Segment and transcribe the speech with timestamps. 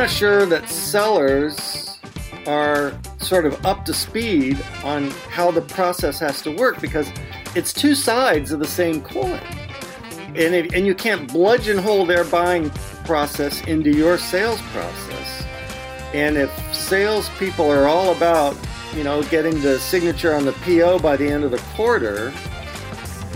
[0.00, 1.98] not sure that sellers
[2.46, 7.06] are sort of up to speed on how the process has to work because
[7.54, 9.38] it's two sides of the same coin.
[10.34, 12.70] And, and you can't bludgeon hole their buying
[13.04, 15.44] process into your sales process.
[16.14, 18.56] And if salespeople are all about,
[18.94, 22.32] you know, getting the signature on the PO by the end of the quarter,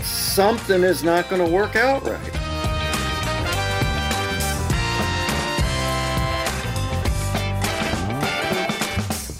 [0.01, 2.34] something is not going to work out right.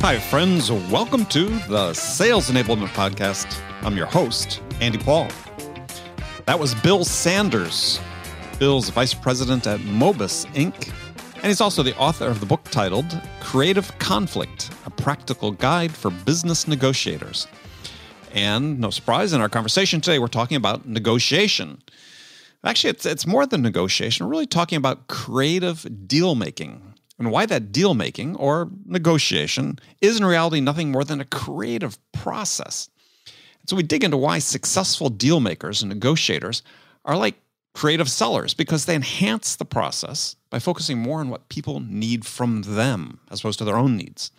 [0.05, 0.71] Hi, friends.
[0.71, 3.59] Welcome to the Sales Enablement Podcast.
[3.81, 5.29] I'm your host, Andy Paul.
[6.45, 7.99] That was Bill Sanders.
[8.59, 10.93] Bill's vice president at Mobus Inc.,
[11.37, 16.11] and he's also the author of the book titled Creative Conflict A Practical Guide for
[16.11, 17.47] Business Negotiators.
[18.31, 21.81] And no surprise, in our conversation today, we're talking about negotiation.
[22.63, 24.27] Actually, it's, it's more than negotiation.
[24.27, 30.17] We're really talking about creative deal making and why that deal making or negotiation is
[30.17, 32.89] in reality nothing more than a creative process.
[33.25, 36.61] And so we dig into why successful deal makers and negotiators
[37.05, 37.35] are like
[37.73, 42.61] creative sellers because they enhance the process by focusing more on what people need from
[42.63, 44.31] them as opposed to their own needs.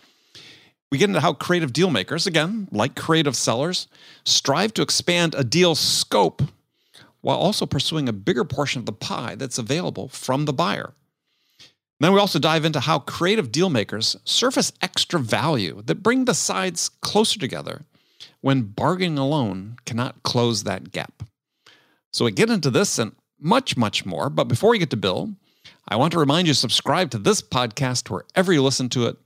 [0.91, 3.87] We get into how creative deal makers, again, like creative sellers,
[4.25, 6.41] strive to expand a deal's scope
[7.21, 10.93] while also pursuing a bigger portion of the pie that's available from the buyer.
[11.99, 16.33] Then we also dive into how creative deal makers surface extra value that bring the
[16.35, 17.85] sides closer together
[18.41, 21.23] when bargaining alone cannot close that gap.
[22.13, 24.29] So we get into this and much, much more.
[24.29, 25.33] But before we get to Bill,
[25.87, 29.17] I want to remind you to subscribe to this podcast wherever you listen to it.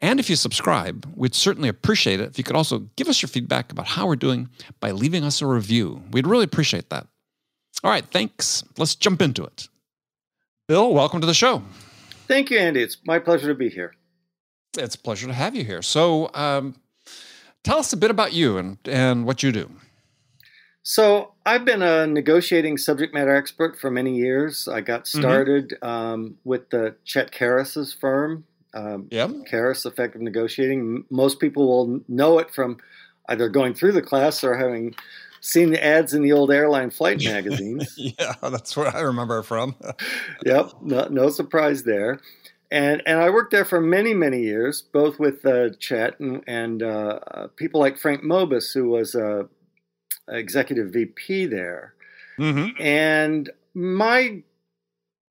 [0.00, 3.28] And if you subscribe, we'd certainly appreciate it if you could also give us your
[3.28, 4.48] feedback about how we're doing
[4.80, 6.02] by leaving us a review.
[6.10, 7.06] We'd really appreciate that.
[7.84, 8.64] All right, thanks.
[8.76, 9.68] Let's jump into it.
[10.66, 11.62] Bill, welcome to the show.
[12.26, 12.82] Thank you, Andy.
[12.82, 13.94] It's my pleasure to be here.
[14.78, 15.82] It's a pleasure to have you here.
[15.82, 16.76] So, um,
[17.62, 19.70] tell us a bit about you and, and what you do.
[20.82, 24.68] So, I've been a negotiating subject matter expert for many years.
[24.68, 25.20] I got mm-hmm.
[25.20, 25.86] started mm-hmm.
[25.86, 29.30] um, with the Chet Karrass's firm, um, yep.
[29.50, 31.04] Karrass Effective Negotiating.
[31.10, 32.78] Most people will know it from
[33.28, 34.94] either going through the class or having
[35.42, 37.94] seen the ads in the old airline flight magazines.
[37.98, 39.76] yeah, that's where I remember from.
[40.46, 42.20] yep, no, no, surprise there.
[42.70, 46.82] And and I worked there for many many years, both with uh, Chet and, and
[46.82, 49.44] uh, uh people like Frank Mobus, who was a uh,
[50.28, 51.94] executive VP there.
[52.38, 52.80] Mm-hmm.
[52.80, 54.42] And my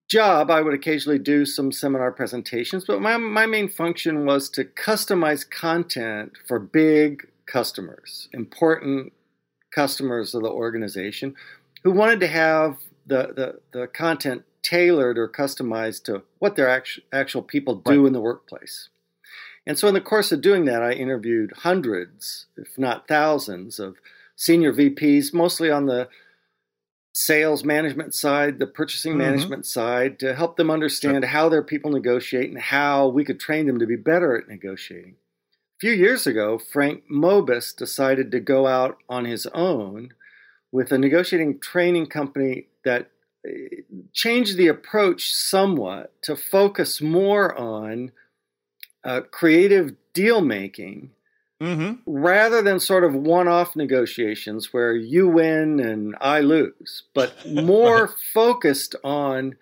[0.08, 4.66] job, I would occasionally do some seminar presentations, but my, my main function was to
[4.66, 9.14] customize content for big customers, important
[9.72, 11.36] customers of the organization
[11.84, 17.04] who wanted to have the, the, the content tailored or customized to what their actual,
[17.12, 18.08] actual people do right.
[18.08, 18.90] in the workplace.
[19.66, 23.98] And so, in the course of doing that, I interviewed hundreds, if not thousands, of
[24.36, 26.10] senior VPs, mostly on the
[27.14, 29.22] sales management side, the purchasing mm-hmm.
[29.22, 31.30] management side, to help them understand sure.
[31.30, 35.16] how their people negotiate and how we could train them to be better at negotiating
[35.82, 40.14] few years ago, Frank Mobus decided to go out on his own
[40.72, 43.10] with a negotiating training company that
[43.44, 43.82] eh,
[44.14, 48.12] changed the approach somewhat to focus more on
[49.04, 51.10] uh, creative deal making
[51.60, 51.94] mm-hmm.
[52.06, 58.14] rather than sort of one off negotiations where you win and I lose, but more
[58.36, 59.56] focused on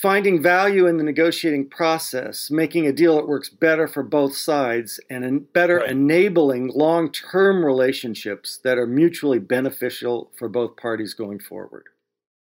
[0.00, 5.00] finding value in the negotiating process, making a deal that works better for both sides,
[5.08, 5.90] and better right.
[5.90, 11.84] enabling long term relationships that are mutually beneficial for both parties going forward.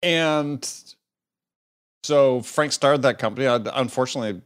[0.03, 0.69] And
[2.03, 3.47] so Frank started that company.
[3.47, 4.41] Unfortunately,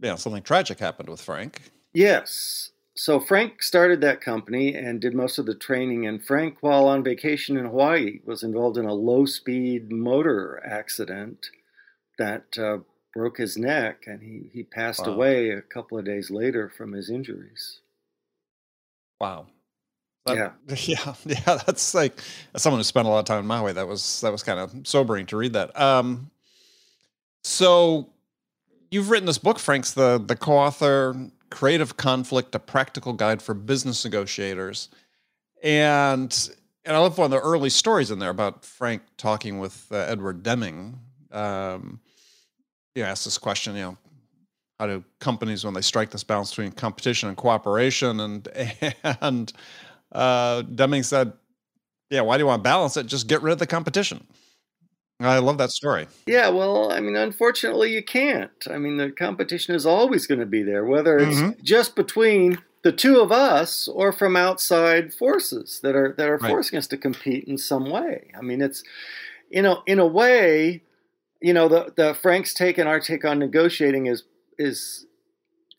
[0.00, 1.62] you know, something tragic happened with Frank.
[1.94, 2.70] Yes.
[2.94, 6.06] So Frank started that company and did most of the training.
[6.06, 11.46] And Frank, while on vacation in Hawaii, was involved in a low speed motor accident
[12.18, 12.78] that uh,
[13.12, 15.12] broke his neck, and he, he passed wow.
[15.12, 17.80] away a couple of days later from his injuries.
[19.20, 19.46] Wow.
[20.26, 21.58] That, yeah, yeah, yeah.
[21.66, 22.20] That's like
[22.54, 23.72] as someone who spent a lot of time in Maui.
[23.72, 25.78] That was that was kind of sobering to read that.
[25.78, 26.30] Um,
[27.42, 28.08] so
[28.90, 34.04] you've written this book, Frank's the the co-author, Creative Conflict: A Practical Guide for Business
[34.04, 34.90] Negotiators,
[35.60, 36.50] and
[36.84, 39.96] and I love one of the early stories in there about Frank talking with uh,
[39.96, 41.00] Edward Deming,
[41.32, 42.00] um,
[42.94, 43.96] you asked this question, you know,
[44.78, 48.48] how do companies when they strike this balance between competition and cooperation and
[49.04, 49.52] and
[50.12, 51.32] uh, Deming said,
[52.10, 53.06] yeah, why do you want to balance it?
[53.06, 54.26] Just get rid of the competition.
[55.20, 56.08] I love that story.
[56.26, 58.50] Yeah, well, I mean, unfortunately, you can't.
[58.68, 61.62] I mean, the competition is always going to be there, whether it's mm-hmm.
[61.62, 66.50] just between the two of us or from outside forces that are that are right.
[66.50, 68.30] forcing us to compete in some way.
[68.36, 68.82] I mean, it's
[69.50, 70.82] you know, in a way,
[71.42, 74.22] you know, the the Frank's take and our take on negotiating is
[74.58, 75.06] is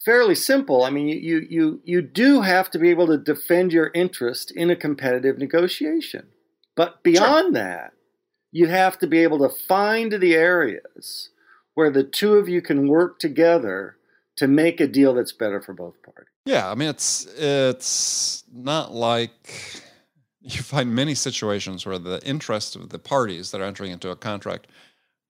[0.03, 0.83] fairly simple.
[0.83, 4.69] I mean, you you you do have to be able to defend your interest in
[4.69, 6.27] a competitive negotiation,
[6.75, 7.63] but beyond sure.
[7.63, 7.93] that
[8.51, 11.29] you have to be able to find the areas
[11.73, 13.97] where the two of you can work together
[14.35, 16.29] to make a deal that's better for both parties.
[16.45, 19.81] Yeah, I mean it's it's not like
[20.41, 24.15] you find many situations where the interests of the parties that are entering into a
[24.15, 24.67] contract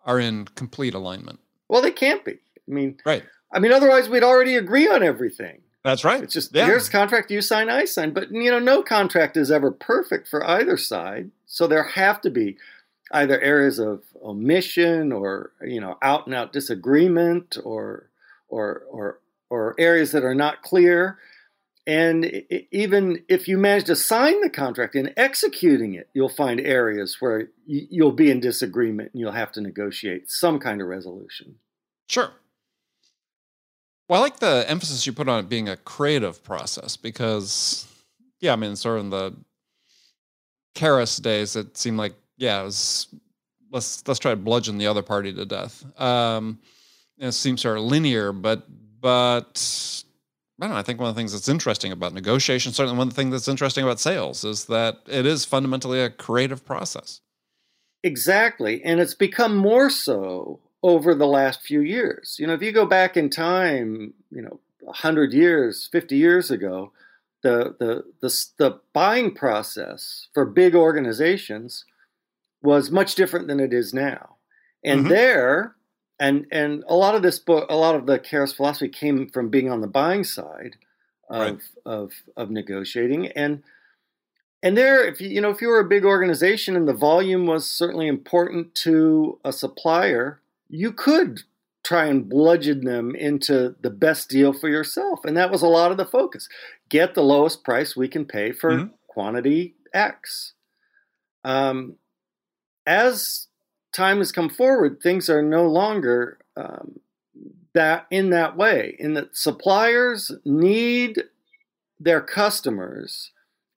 [0.06, 1.40] are in complete alignment.
[1.68, 2.34] Well, they can't be.
[2.34, 3.24] I mean, right.
[3.52, 5.62] I mean, otherwise we'd already agree on everything.
[5.84, 6.24] That's right.
[6.24, 6.66] It's just yeah.
[6.66, 8.14] here's contract you sign, I sign.
[8.14, 11.32] But you know, no contract is ever perfect for either side.
[11.46, 12.58] So there have to be
[13.12, 18.10] either areas of omission or you know out and out disagreement or
[18.48, 19.20] or or
[19.50, 21.18] or areas that are not clear
[21.86, 27.18] and even if you manage to sign the contract and executing it you'll find areas
[27.20, 31.56] where you'll be in disagreement and you'll have to negotiate some kind of resolution
[32.08, 32.32] sure
[34.08, 37.88] well i like the emphasis you put on it being a creative process because
[38.40, 39.34] yeah i mean sort of in the
[40.76, 43.08] Karrass days it seemed like yeah, it was
[43.72, 45.84] let's let's try to bludgeon the other party to death.
[46.00, 46.60] Um,
[47.18, 48.64] it seems sort of linear, but
[49.00, 50.04] but
[50.62, 50.80] I don't know.
[50.80, 53.32] I think one of the things that's interesting about negotiation, certainly one of the things
[53.32, 57.22] that's interesting about sales, is that it is fundamentally a creative process.
[58.04, 62.36] Exactly, and it's become more so over the last few years.
[62.40, 64.60] You know, if you go back in time, you know,
[64.92, 66.92] hundred years, fifty years ago,
[67.42, 71.86] the the the, the buying process for big organizations
[72.62, 74.36] was much different than it is now.
[74.84, 75.10] And mm-hmm.
[75.10, 75.76] there,
[76.20, 79.50] and and a lot of this book, a lot of the Karrass philosophy came from
[79.50, 80.78] being on the buying side
[81.30, 81.62] of right.
[81.86, 83.28] of of negotiating.
[83.28, 83.64] And
[84.62, 87.46] and there, if you you know if you were a big organization and the volume
[87.46, 90.40] was certainly important to a supplier,
[90.70, 91.42] you could
[91.84, 95.20] try and bludgeon them into the best deal for yourself.
[95.26, 96.48] And that was a lot of the focus.
[96.90, 98.94] Get the lowest price we can pay for mm-hmm.
[99.08, 100.54] quantity X.
[101.44, 101.98] Um,
[102.86, 103.48] as
[103.94, 107.00] time has come forward, things are no longer um,
[107.74, 108.96] that in that way.
[109.00, 111.24] In that suppliers need
[112.00, 113.32] their customers,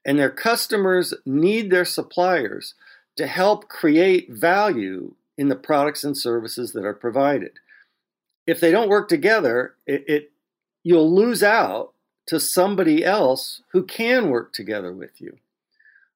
[0.05, 2.75] and their customers need their suppliers
[3.17, 7.53] to help create value in the products and services that are provided.
[8.47, 10.33] If they don't work together, it, it
[10.83, 11.93] you'll lose out
[12.27, 15.39] to somebody else who can work together with you.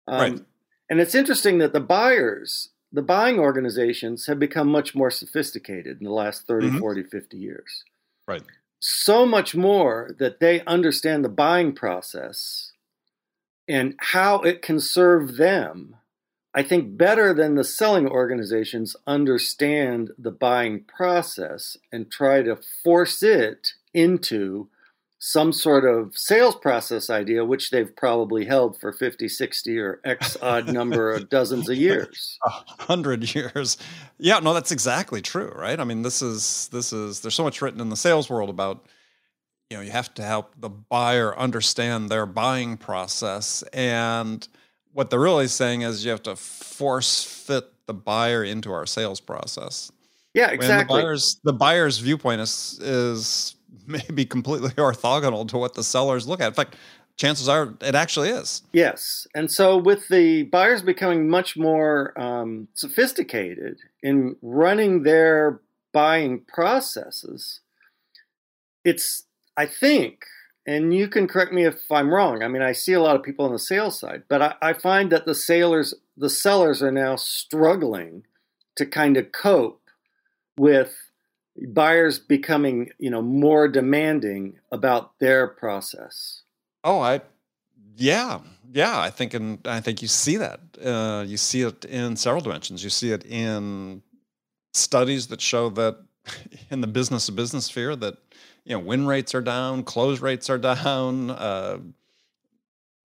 [0.06, 0.40] Um, right.
[0.88, 6.04] And it's interesting that the buyers the buying organizations have become much more sophisticated in
[6.04, 6.78] the last 30, mm-hmm.
[6.78, 7.84] 40, 50 years.
[8.26, 8.42] Right.
[8.80, 12.72] So much more that they understand the buying process
[13.68, 15.96] and how it can serve them.
[16.52, 23.22] I think better than the selling organizations understand the buying process and try to force
[23.22, 24.68] it into
[25.22, 30.36] some sort of sales process idea, which they've probably held for 50, 60, or X
[30.40, 32.38] odd number of dozens of years.
[32.46, 32.50] A
[32.82, 33.76] hundred years.
[34.18, 35.78] Yeah, no, that's exactly true, right?
[35.78, 38.86] I mean, this is, this is, there's so much written in the sales world about,
[39.68, 43.62] you know, you have to help the buyer understand their buying process.
[43.74, 44.48] And
[44.94, 49.20] what they're really saying is you have to force fit the buyer into our sales
[49.20, 49.92] process.
[50.32, 50.96] Yeah, exactly.
[50.96, 53.56] the buyer's, the buyer's viewpoint is, is
[54.08, 56.48] may be completely orthogonal to what the sellers look at.
[56.48, 56.76] In fact,
[57.16, 58.62] chances are it actually is.
[58.72, 59.26] Yes.
[59.34, 65.60] And so, with the buyers becoming much more um, sophisticated in running their
[65.92, 67.60] buying processes,
[68.84, 69.24] it's,
[69.56, 70.24] I think,
[70.66, 72.42] and you can correct me if I'm wrong.
[72.42, 74.72] I mean, I see a lot of people on the sales side, but I, I
[74.72, 78.24] find that the sailors, the sellers are now struggling
[78.76, 79.82] to kind of cope
[80.56, 81.09] with
[81.68, 86.42] buyers becoming you know more demanding about their process.
[86.84, 87.20] Oh i
[87.96, 88.40] yeah
[88.72, 92.42] yeah i think and i think you see that uh, you see it in several
[92.42, 92.82] dimensions.
[92.82, 94.02] You see it in
[94.72, 95.98] studies that show that
[96.70, 98.16] in the business to business sphere that
[98.64, 101.78] you know win rates are down close rates are down uh,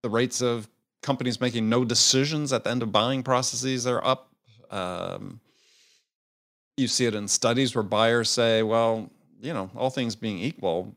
[0.03, 0.67] the rates of
[1.01, 4.33] companies making no decisions at the end of buying processes are up
[4.71, 5.39] um,
[6.77, 9.09] you see it in studies where buyers say, well,
[9.41, 10.95] you know, all things being equal,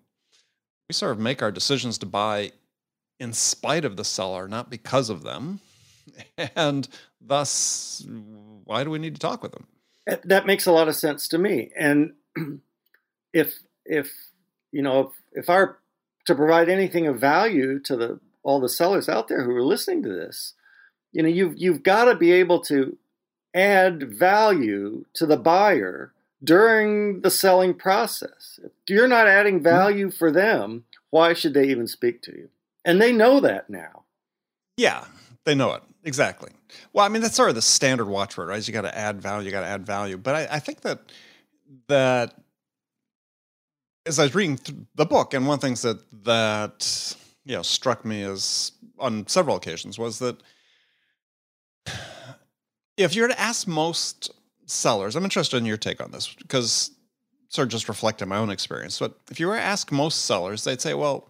[0.89, 2.53] we sort of make our decisions to buy
[3.21, 5.61] in spite of the seller, not because of them.
[6.57, 6.89] And
[7.21, 8.05] thus,
[8.65, 9.67] why do we need to talk with them?
[10.11, 11.71] Uh, that makes a lot of sense to me.
[11.79, 12.15] And
[13.33, 13.55] if
[13.85, 14.11] if
[14.73, 15.79] you know if, if our
[16.27, 20.03] to provide anything of value to the all the sellers out there who are listening
[20.05, 20.55] to this,
[21.13, 22.97] you know you've you've got to be able to
[23.55, 26.13] add value to the buyer
[26.43, 28.61] during the selling process.
[28.63, 29.65] If you're not adding mm-hmm.
[29.65, 32.49] value for them, why should they even speak to you?
[32.85, 34.05] And they know that now.
[34.77, 35.05] Yeah,
[35.45, 35.83] they know it.
[36.05, 36.53] Exactly.
[36.93, 38.67] Well, I mean, that's sort of the standard watchword, right?
[38.67, 40.17] You got to add value, you got to add value.
[40.17, 41.01] But I, I, think that
[41.89, 42.35] that
[44.07, 44.59] as I was reading
[44.95, 49.27] the book, and one of the things that that you know struck me as on
[49.27, 50.43] several occasions was that
[52.99, 54.31] if you were to ask most
[54.67, 56.91] sellers, I'm interested in your take on this because
[57.49, 58.99] sort of just reflecting my own experience.
[58.99, 61.29] But if you were to ask most sellers, they'd say, well,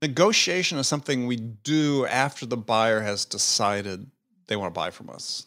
[0.00, 4.06] negotiation is something we do after the buyer has decided
[4.46, 5.46] they want to buy from us.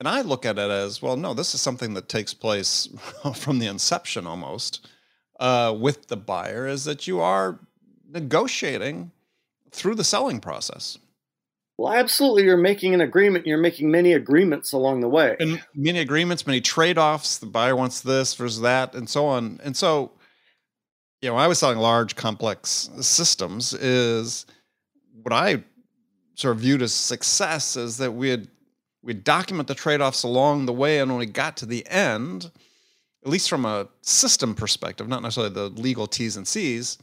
[0.00, 2.88] And I look at it as well, no, this is something that takes place
[3.34, 4.88] from the inception almost
[5.38, 7.60] uh, with the buyer, is that you are
[8.08, 9.12] negotiating
[9.70, 10.98] through the selling process.
[11.80, 12.44] Well, absolutely.
[12.44, 13.46] You're making an agreement.
[13.46, 15.34] You're making many agreements along the way.
[15.40, 17.38] And many agreements, many trade offs.
[17.38, 19.58] The buyer wants this versus that, and so on.
[19.64, 20.12] And so,
[21.22, 23.72] you know, I was selling large, complex systems.
[23.72, 24.44] Is
[25.22, 25.64] what I
[26.34, 28.48] sort of viewed as success is that we had
[29.02, 32.50] we document the trade offs along the way, and when we got to the end,
[33.24, 36.98] at least from a system perspective, not necessarily the legal T's and C's,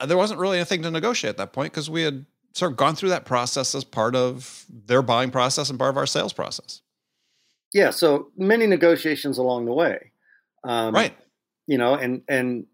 [0.00, 2.76] uh, there wasn't really anything to negotiate at that point because we had sort of
[2.76, 6.32] gone through that process as part of their buying process and part of our sales
[6.32, 6.80] process.
[7.72, 10.12] Yeah, so many negotiations along the way,
[10.62, 11.14] um, right?
[11.66, 12.66] You know, and and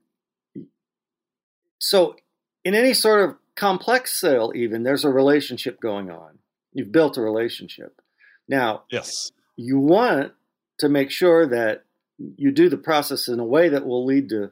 [1.78, 2.16] so
[2.64, 6.38] in any sort of complex sale, even there's a relationship going on.
[6.72, 8.00] You've built a relationship.
[8.46, 10.32] Now, yes, you want
[10.78, 11.84] to make sure that
[12.36, 14.50] you do the process in a way that will lead to,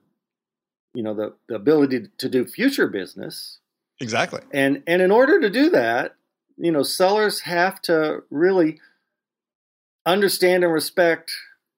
[0.95, 3.59] you know, the, the ability to do future business
[4.01, 4.41] Exactly.
[4.53, 6.15] And and in order to do that,
[6.57, 8.81] you know, sellers have to really
[10.07, 11.31] understand and respect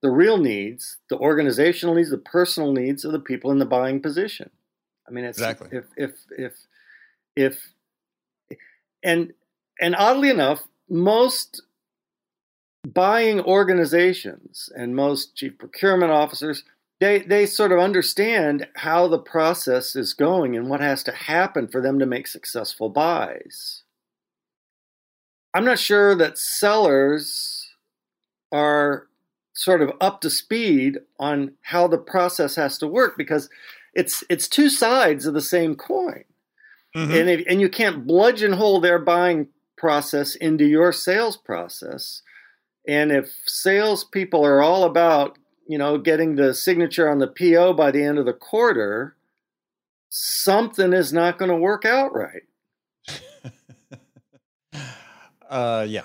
[0.02, 4.00] the real needs, the organizational needs, the personal needs of the people in the buying
[4.00, 4.50] position.
[5.06, 6.52] I mean, it's exactly if if if
[7.36, 7.58] if
[9.02, 9.32] and
[9.80, 11.62] and oddly enough, most
[12.86, 16.64] buying organizations and most chief procurement officers
[17.00, 21.66] they they sort of understand how the process is going and what has to happen
[21.66, 23.82] for them to make successful buys.
[25.54, 27.70] I'm not sure that sellers
[28.52, 29.08] are
[29.54, 33.48] sort of up to speed on how the process has to work because
[33.94, 36.24] it's it's two sides of the same coin.
[36.94, 37.14] Mm-hmm.
[37.14, 42.22] And if, and you can't bludgeon hole their buying process into your sales process.
[42.86, 47.90] And if salespeople are all about you know, getting the signature on the PO by
[47.90, 49.16] the end of the quarter,
[50.08, 52.42] something is not going to work out right.
[55.48, 56.02] uh, yeah.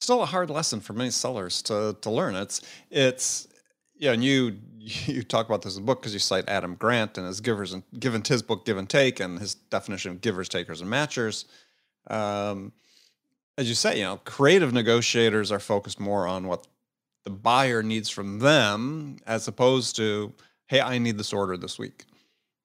[0.00, 2.34] Still a hard lesson for many sellers to, to learn.
[2.34, 3.48] It's, it's,
[3.96, 7.16] yeah, and you you talk about this in the book because you cite Adam Grant
[7.16, 10.48] and his givers and given his book Give and Take and his definition of givers,
[10.48, 11.44] takers, and matchers.
[12.08, 12.72] Um,
[13.56, 16.66] as you say, you know, creative negotiators are focused more on what
[17.24, 20.32] the buyer needs from them as opposed to,
[20.66, 22.04] hey, I need this order this week.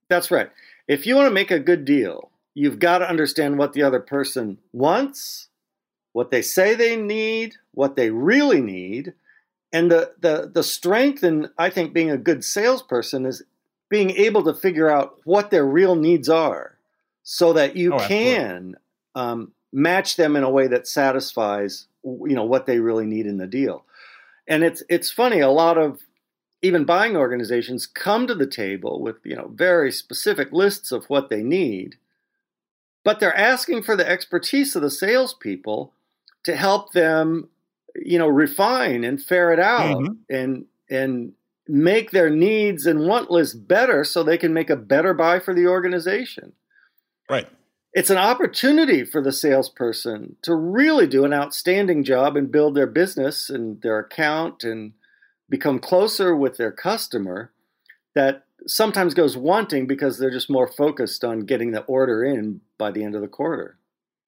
[0.09, 0.49] That's right.
[0.87, 3.99] If you want to make a good deal, you've got to understand what the other
[3.99, 5.49] person wants,
[6.13, 9.13] what they say they need, what they really need.
[9.73, 13.43] And the, the, the strength in, I think, being a good salesperson is
[13.89, 16.77] being able to figure out what their real needs are
[17.23, 18.75] so that you oh, can
[19.13, 23.37] um, match them in a way that satisfies you know what they really need in
[23.37, 23.83] the deal
[24.47, 26.01] and it's it's funny a lot of
[26.61, 31.29] even buying organizations come to the table with you know very specific lists of what
[31.29, 31.97] they need
[33.03, 35.93] but they're asking for the expertise of the salespeople
[36.43, 37.49] to help them
[37.95, 40.13] you know refine and ferret out mm-hmm.
[40.29, 41.33] and and
[41.67, 45.53] make their needs and want list better so they can make a better buy for
[45.53, 46.53] the organization
[47.29, 47.49] right
[47.97, 52.85] it's an opportunity for the salesperson to really do an outstanding job and build their
[52.85, 54.93] business and their account and
[55.49, 57.51] become closer with their customer
[58.13, 62.91] that sometimes goes wanting because they're just more focused on getting the order in by
[62.91, 63.79] the end of the quarter.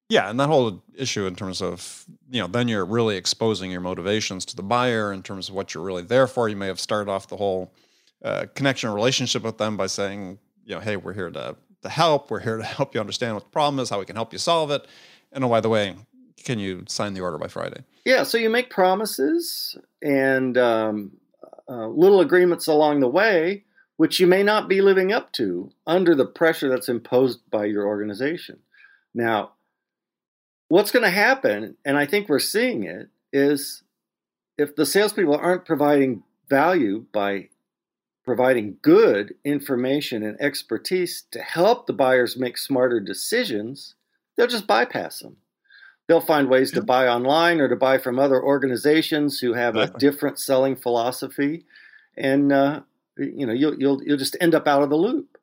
[0.08, 3.82] Yeah, and that whole issue in terms of, you know, then you're really exposing your
[3.82, 6.48] motivations to the buyer in terms of what you're really there for.
[6.48, 7.72] You may have started off the whole
[8.24, 12.30] uh, connection relationship with them by saying, you know, hey, we're here to to help.
[12.30, 14.38] We're here to help you understand what the problem is, how we can help you
[14.38, 14.86] solve it.
[15.32, 15.94] And oh, by the way,
[16.44, 17.84] can you sign the order by Friday?
[18.04, 21.12] Yeah, so you make promises and um,
[21.68, 23.64] uh, little agreements along the way,
[23.96, 27.86] which you may not be living up to under the pressure that's imposed by your
[27.86, 28.60] organization.
[29.14, 29.52] Now,
[30.68, 33.82] what's going to happen, and I think we're seeing it, is
[34.56, 37.49] if the salespeople aren't providing value by
[38.30, 43.96] providing good information and expertise to help the buyers make smarter decisions,
[44.36, 45.38] they'll just bypass them.
[46.06, 49.88] They'll find ways to buy online or to buy from other organizations who have a
[49.98, 51.64] different selling philosophy,
[52.16, 52.82] and uh,
[53.16, 55.36] you know you'll you'll you'll just end up out of the loop.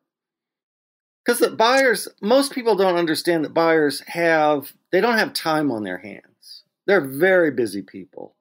[1.22, 5.84] Because the buyers, most people don't understand that buyers have they don't have time on
[5.84, 6.62] their hands.
[6.86, 8.34] They're very busy people.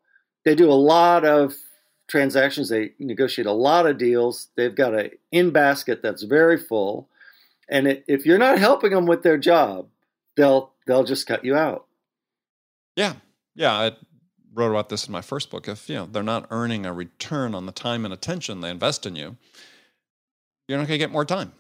[0.46, 1.54] They do a lot of
[2.08, 2.70] transactions.
[2.70, 4.50] They negotiate a lot of deals.
[4.56, 7.10] They've got an in basket that's very full,
[7.70, 9.88] and it, if you're not helping them with their job,
[10.36, 11.86] they'll they'll just cut you out.
[12.96, 13.14] Yeah,
[13.56, 13.74] yeah.
[13.74, 13.92] I
[14.54, 15.68] wrote about this in my first book.
[15.68, 19.06] If you know they're not earning a return on the time and attention they invest
[19.06, 19.38] in you,
[20.68, 21.54] you're not going to get more time.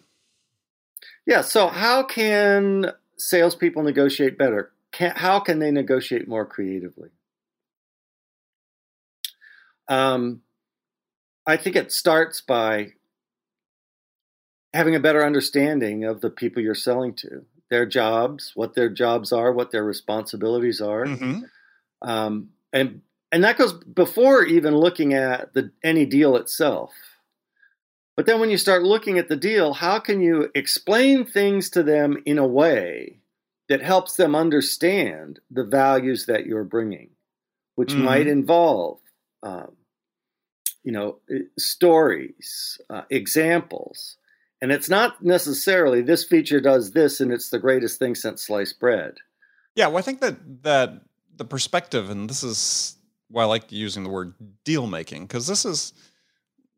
[1.25, 1.41] Yeah.
[1.41, 4.71] So how can salespeople negotiate better?
[4.91, 7.09] Can, how can they negotiate more creatively?
[9.89, 10.41] Um,
[11.45, 12.93] I think it starts by
[14.73, 19.31] having a better understanding of the people you're selling to, their jobs, what their jobs
[19.31, 21.41] are, what their responsibilities are, mm-hmm.
[22.01, 23.01] um, and
[23.31, 26.91] and that goes before even looking at the any deal itself.
[28.15, 31.83] But then when you start looking at the deal, how can you explain things to
[31.83, 33.19] them in a way
[33.69, 37.09] that helps them understand the values that you're bringing,
[37.75, 38.05] which mm-hmm.
[38.05, 38.99] might involve
[39.47, 39.71] um,
[40.83, 41.19] you know,
[41.57, 44.17] stories, uh, examples.
[44.61, 48.79] And it's not necessarily this feature does this and it's the greatest thing since sliced
[48.79, 49.15] bread.
[49.75, 51.01] Yeah, well, I think that that
[51.35, 52.97] the perspective, and this is
[53.29, 55.93] why I like using the word deal making, because this is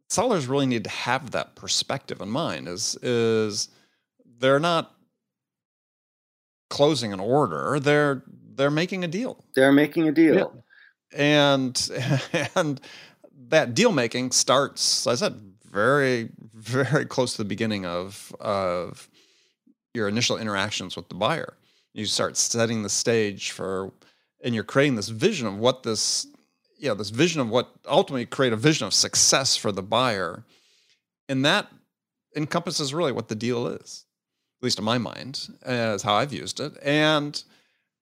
[0.10, 2.68] sellers really need to have that perspective in mind.
[2.68, 3.70] Is is
[4.40, 4.94] they're not
[6.70, 9.46] closing an order; they're they're making a deal.
[9.56, 10.36] They're making a deal.
[10.36, 10.62] Yeah
[11.14, 11.90] and
[12.56, 12.82] and
[13.50, 19.10] that deal making starts, as I said, very very close to the beginning of of
[19.94, 21.56] your initial interactions with the buyer.
[21.94, 23.92] You start setting the stage for,
[24.44, 26.28] and you're creating this vision of what this,
[26.82, 30.44] know, this vision of what ultimately create a vision of success for the buyer,
[31.28, 31.68] and that
[32.36, 34.06] encompasses really what the deal is,
[34.60, 37.44] at least in my mind, as how I've used it, and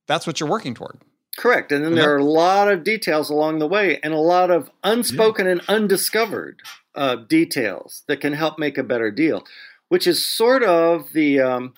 [0.07, 0.99] that's what you're working toward.
[1.37, 1.71] Correct.
[1.71, 4.71] And then there are a lot of details along the way and a lot of
[4.83, 5.53] unspoken yeah.
[5.53, 6.61] and undiscovered
[6.95, 9.45] uh, details that can help make a better deal,
[9.87, 11.75] which is sort of the, um,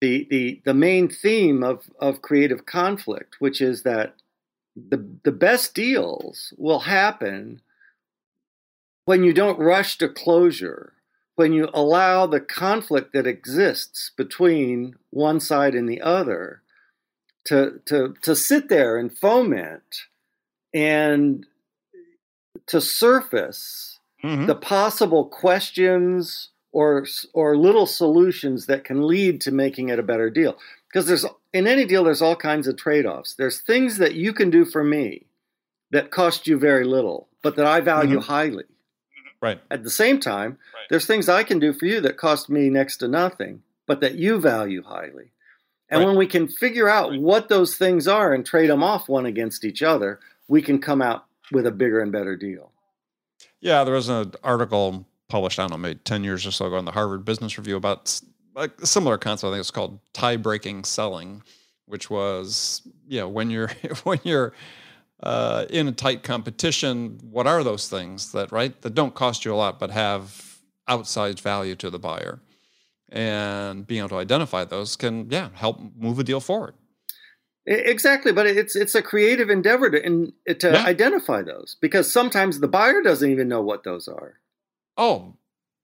[0.00, 4.16] the, the, the main theme of, of creative conflict, which is that
[4.74, 7.60] the, the best deals will happen
[9.04, 10.92] when you don't rush to closure,
[11.36, 16.62] when you allow the conflict that exists between one side and the other
[17.46, 20.02] to to to sit there and foment
[20.74, 21.46] and
[22.66, 24.46] to surface mm-hmm.
[24.46, 30.28] the possible questions or or little solutions that can lead to making it a better
[30.28, 34.32] deal because there's in any deal there's all kinds of trade-offs there's things that you
[34.32, 35.26] can do for me
[35.90, 38.30] that cost you very little but that I value mm-hmm.
[38.32, 38.64] highly
[39.40, 40.86] right at the same time right.
[40.90, 44.16] there's things I can do for you that cost me next to nothing but that
[44.16, 45.30] you value highly
[45.88, 46.06] and right.
[46.06, 49.64] when we can figure out what those things are and trade them off one against
[49.64, 52.72] each other, we can come out with a bigger and better deal.
[53.60, 56.78] Yeah, there was an article published, I don't know, maybe 10 years or so ago
[56.78, 58.20] in the Harvard Business Review about
[58.56, 59.48] a similar concept.
[59.48, 61.42] I think it's called tie breaking selling,
[61.86, 63.70] which was, you know, when you're,
[64.04, 64.52] when you're,
[65.22, 69.54] uh, in a tight competition, what are those things that, right, that don't cost you
[69.54, 72.40] a lot but have outsized value to the buyer?
[73.08, 76.74] And being able to identify those can yeah help move a deal forward.
[77.66, 80.84] Exactly but it's it's a creative endeavor to in, to yeah.
[80.84, 84.34] identify those because sometimes the buyer doesn't even know what those are.
[84.96, 85.34] Oh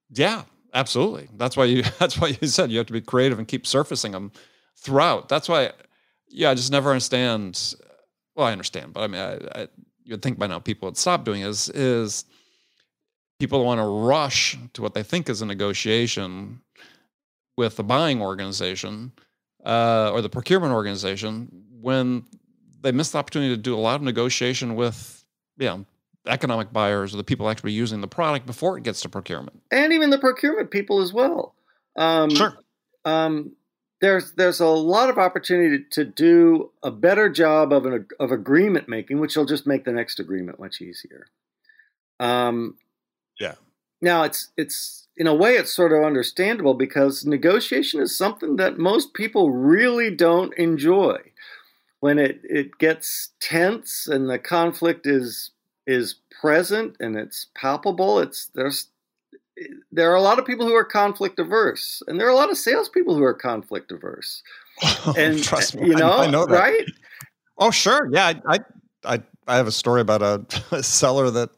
[0.09, 1.29] yeah absolutely.
[1.37, 4.13] That's why you that's why you said you have to be creative and keep surfacing
[4.13, 4.31] them
[4.77, 5.29] throughout.
[5.29, 5.71] That's why
[6.33, 7.75] yeah i just never understand
[8.35, 9.67] well i understand but i mean I, I,
[10.03, 12.25] you'd think by now people would stop doing is is
[13.39, 16.59] people want to rush to what they think is a negotiation
[17.57, 19.11] with the buying organization
[19.65, 21.49] uh, or the procurement organization
[21.81, 22.23] when
[22.81, 25.23] they miss the opportunity to do a lot of negotiation with,
[25.57, 25.85] you know,
[26.27, 29.61] economic buyers or the people actually using the product before it gets to procurement.
[29.71, 31.55] And even the procurement people as well.
[31.97, 32.57] Um, sure.
[33.05, 33.55] Um,
[34.01, 38.89] there's there's a lot of opportunity to do a better job of an of agreement
[38.89, 41.27] making, which will just make the next agreement much easier.
[42.19, 42.77] Um,
[43.39, 43.55] yeah.
[44.01, 48.77] Now it's it's in a way it's sort of understandable because negotiation is something that
[48.77, 51.19] most people really don't enjoy.
[51.99, 55.51] When it it gets tense and the conflict is
[55.87, 58.87] is present and it's palpable, it's there's
[59.91, 62.49] there are a lot of people who are conflict averse, and there are a lot
[62.49, 64.41] of salespeople who are conflict averse.
[65.17, 66.53] And trust me, you know, I, I know that.
[66.53, 66.85] right?
[67.59, 68.33] Oh, sure, yeah.
[68.47, 68.59] I,
[69.05, 71.51] I, I have a story about a, a seller that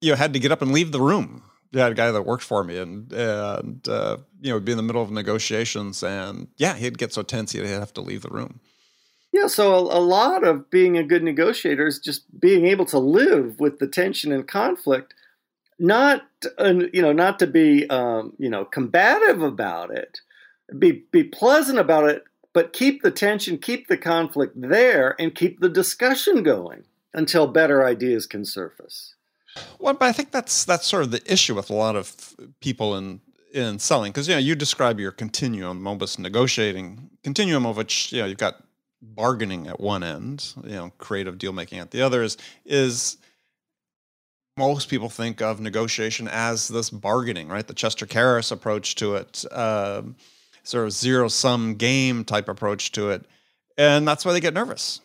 [0.00, 1.42] you know had to get up and leave the room.
[1.74, 4.82] Yeah, a guy that worked for me, and and uh, you know, be in the
[4.84, 8.60] middle of negotiations, and yeah, he'd get so tense he'd have to leave the room.
[9.32, 13.00] Yeah, so a, a, lot of being a good negotiator is just being able to
[13.00, 15.14] live with the tension and conflict
[15.78, 16.22] not
[16.58, 20.20] you know not to be um, you know combative about it
[20.78, 25.60] be be pleasant about it but keep the tension keep the conflict there and keep
[25.60, 29.14] the discussion going until better ideas can surface
[29.78, 32.96] well but i think that's that's sort of the issue with a lot of people
[32.96, 33.20] in
[33.52, 38.20] in selling because you know you describe your continuum mobus negotiating continuum of which you
[38.20, 38.62] know you've got
[39.00, 43.18] bargaining at one end you know creative deal making at the other is is
[44.56, 47.66] most people think of negotiation as this bargaining, right?
[47.66, 50.16] The Chester Karrass approach to it, um,
[50.62, 53.26] sort of zero sum game type approach to it,
[53.76, 55.00] and that's why they get nervous.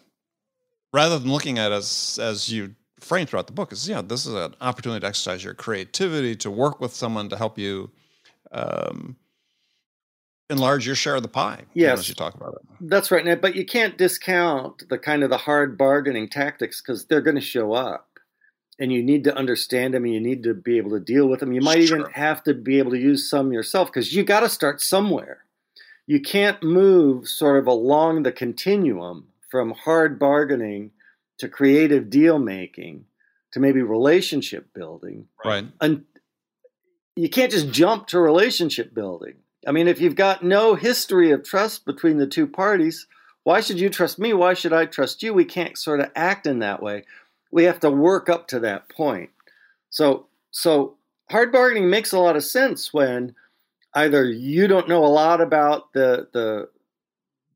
[0.93, 4.33] Rather than looking at as as you frame throughout the book, is yeah, this is
[4.33, 7.91] an opportunity to exercise your creativity, to work with someone to help you
[8.51, 9.15] um,
[10.49, 11.63] enlarge your share of the pie.
[11.73, 12.61] Yes, as you talk about it.
[12.81, 17.05] That's right, Now, but you can't discount the kind of the hard bargaining tactics because
[17.05, 18.09] they're going to show up
[18.79, 21.41] and you need to understand them and you need to be able to deal with
[21.41, 21.51] them.
[21.51, 21.99] You might sure.
[21.99, 25.45] even have to be able to use some yourself because you got to start somewhere.
[26.07, 30.91] You can't move sort of along the continuum from hard bargaining
[31.39, 33.05] to creative deal making
[33.51, 35.27] to maybe relationship building.
[35.43, 35.65] Right.
[35.81, 36.05] And
[37.15, 39.35] you can't just jump to relationship building.
[39.67, 43.07] I mean, if you've got no history of trust between the two parties,
[43.43, 44.33] why should you trust me?
[44.33, 45.33] Why should I trust you?
[45.33, 47.03] We can't sort of act in that way
[47.51, 49.29] we have to work up to that point.
[49.89, 50.97] So so
[51.29, 53.35] hard bargaining makes a lot of sense when
[53.93, 56.69] either you don't know a lot about the the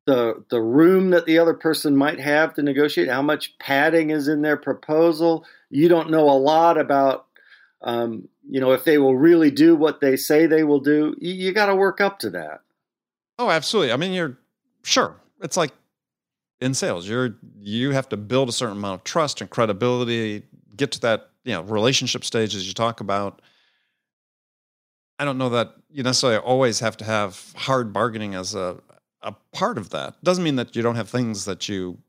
[0.06, 4.28] the the room that the other person might have to negotiate, how much padding is
[4.28, 5.46] in their proposal.
[5.70, 7.28] You don't know a lot about
[7.82, 11.16] um, you know if they will really do what they say they will do.
[11.20, 12.62] You, you got to work up to that.
[13.40, 13.94] Oh, absolutely.
[13.94, 14.38] I mean, you're
[14.84, 15.16] sure.
[15.42, 15.72] It's like
[16.62, 17.08] in sales.
[17.08, 20.44] You're you have to build a certain amount of trust and credibility,
[20.76, 23.42] get to that, you know, relationship stage as you talk about.
[25.20, 28.78] I don't know that you necessarily always have to have hard bargaining as a
[29.24, 30.16] a part of that.
[30.24, 32.00] Doesn't mean that you don't have things that you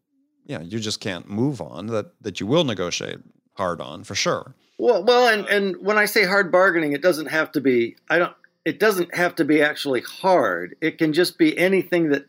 [0.46, 3.18] yeah, you just can't move on that that you will negotiate
[3.54, 4.54] hard on for sure.
[4.78, 7.96] Well, well, and and when I say hard bargaining, it doesn't have to be.
[8.10, 8.34] I don't.
[8.64, 10.76] It doesn't have to be actually hard.
[10.80, 12.26] It can just be anything that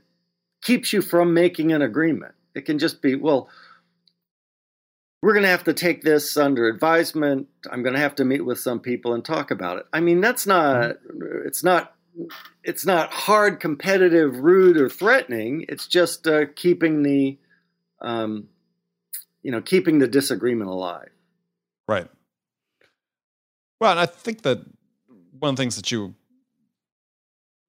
[0.62, 2.34] keeps you from making an agreement.
[2.54, 3.50] It can just be, well,
[5.22, 7.48] we're going to have to take this under advisement.
[7.72, 9.86] I'm going to have to meet with some people and talk about it.
[9.94, 11.48] I mean, that's not, mm-hmm.
[11.48, 11.95] it's not,
[12.64, 15.66] it's not hard, competitive, rude, or threatening.
[15.70, 17.38] It's just uh, keeping the,
[18.02, 18.48] um,
[19.44, 21.10] you know, keeping the disagreement alive.
[21.88, 22.08] Right.
[23.80, 24.60] Well, and I think that
[25.40, 26.16] one of the things that you,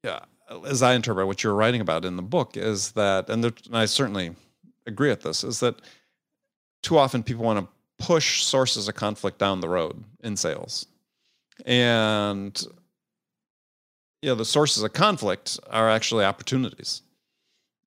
[0.04, 0.20] yeah,
[0.66, 3.76] as I interpret what you're writing about in the book, is that, and, there, and
[3.76, 4.35] I certainly
[4.87, 5.82] agree with this, is that
[6.82, 10.87] too often people want to push sources of conflict down the road in sales.
[11.64, 12.62] And
[14.26, 17.02] you know, the sources of conflict are actually opportunities.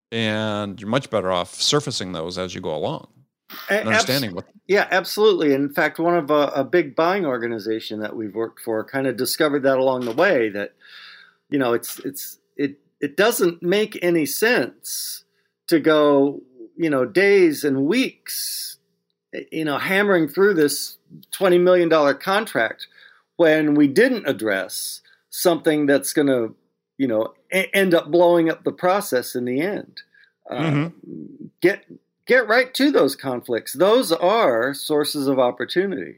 [0.10, 3.10] And you're much better off surfacing those as you go along.
[3.70, 8.36] understanding what yeah absolutely in fact one of a, a big buying organization that we've
[8.36, 10.76] worked for kind of discovered that along the way that
[11.50, 15.24] you know it's it's it it doesn't make any sense
[15.66, 16.40] to go
[16.78, 18.78] you know days and weeks
[19.34, 21.00] eh, you know hammering through this
[21.32, 22.86] 20 million dollar contract
[23.38, 25.02] when we didn't address
[25.42, 26.56] something that's going to
[26.98, 30.02] you know a- end up blowing up the process in the end
[30.50, 31.46] uh, mm-hmm.
[31.62, 31.86] get
[32.26, 36.18] get right to those conflicts those are sources of opportunity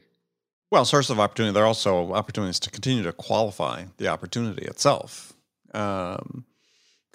[0.72, 5.34] well sources of opportunity they're also opportunities to continue to qualify the opportunity itself
[5.72, 6.46] because um,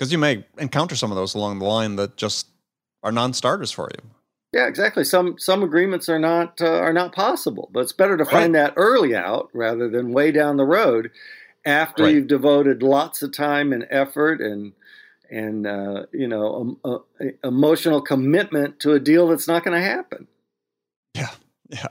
[0.01, 2.49] you may encounter some of those along the line that just
[3.03, 4.11] are non-starters for you.
[4.53, 5.05] Yeah, exactly.
[5.05, 8.65] Some some agreements are not uh, are not possible, but it's better to find right.
[8.65, 11.11] that early out rather than way down the road
[11.67, 12.15] after right.
[12.15, 14.73] you've devoted lots of time and effort and
[15.31, 16.99] and uh, you know um, uh,
[17.45, 20.27] emotional commitment to a deal that's not going to happen.
[21.15, 21.31] Yeah,
[21.69, 21.89] yeah.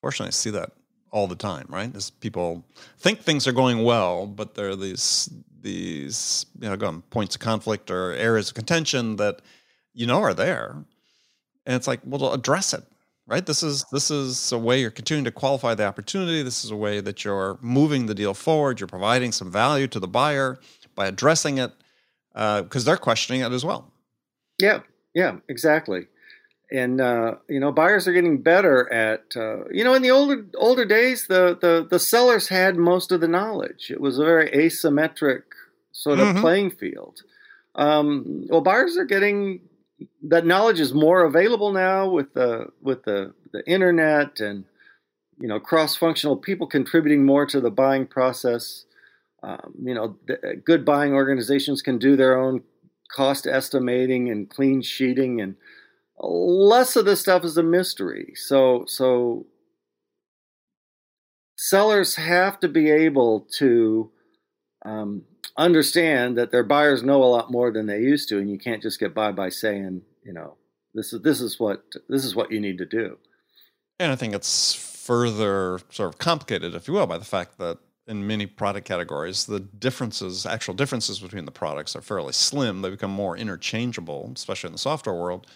[0.00, 0.72] Fortunately, I see that
[1.12, 1.94] all the time, right?
[1.94, 2.64] As people
[2.98, 7.90] think things are going well, but there are these these you know points of conflict
[7.90, 9.40] or areas of contention that
[9.94, 10.84] you know are there,
[11.64, 12.84] and it's like, well, address it,
[13.26, 13.44] right?
[13.44, 16.42] This is this is a way you're continuing to qualify the opportunity.
[16.42, 18.80] This is a way that you're moving the deal forward.
[18.80, 20.58] You're providing some value to the buyer
[20.94, 21.72] by addressing it
[22.32, 23.90] because uh, they're questioning it as well.
[24.58, 24.80] Yeah,
[25.14, 26.06] yeah, exactly
[26.72, 30.44] and uh, you know buyers are getting better at uh, you know in the older
[30.56, 34.50] older days the, the the sellers had most of the knowledge it was a very
[34.50, 35.42] asymmetric
[35.92, 36.40] sort of mm-hmm.
[36.40, 37.20] playing field
[37.74, 39.60] um, well buyers are getting
[40.22, 44.64] that knowledge is more available now with the with the the internet and
[45.38, 48.84] you know cross functional people contributing more to the buying process
[49.42, 50.16] um, you know
[50.64, 52.62] good buying organizations can do their own
[53.14, 55.56] cost estimating and clean sheeting and
[56.22, 58.32] less of this stuff is a mystery.
[58.36, 59.46] So so
[61.56, 64.10] sellers have to be able to
[64.84, 65.22] um,
[65.56, 68.82] understand that their buyers know a lot more than they used to, and you can't
[68.82, 70.56] just get by by saying, you know,
[70.94, 73.18] this is this is what this is what you need to do.
[73.98, 77.78] And I think it's further sort of complicated, if you will, by the fact that
[78.06, 82.82] in many product categories, the differences, actual differences between the products are fairly slim.
[82.82, 85.46] They become more interchangeable, especially in the software world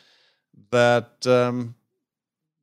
[0.71, 1.75] that um,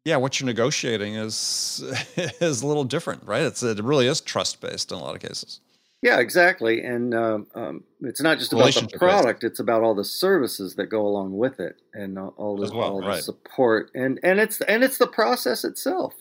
[0.05, 1.83] yeah, what you're negotiating is
[2.17, 3.43] is a little different, right?
[3.43, 5.59] It's it really is trust based in a lot of cases.
[6.03, 10.03] Yeah, exactly, and um, um, it's not just about the product; it's about all the
[10.03, 13.15] services that go along with it, and all the, well, all right.
[13.15, 16.13] the support, and and it's and it's the process itself.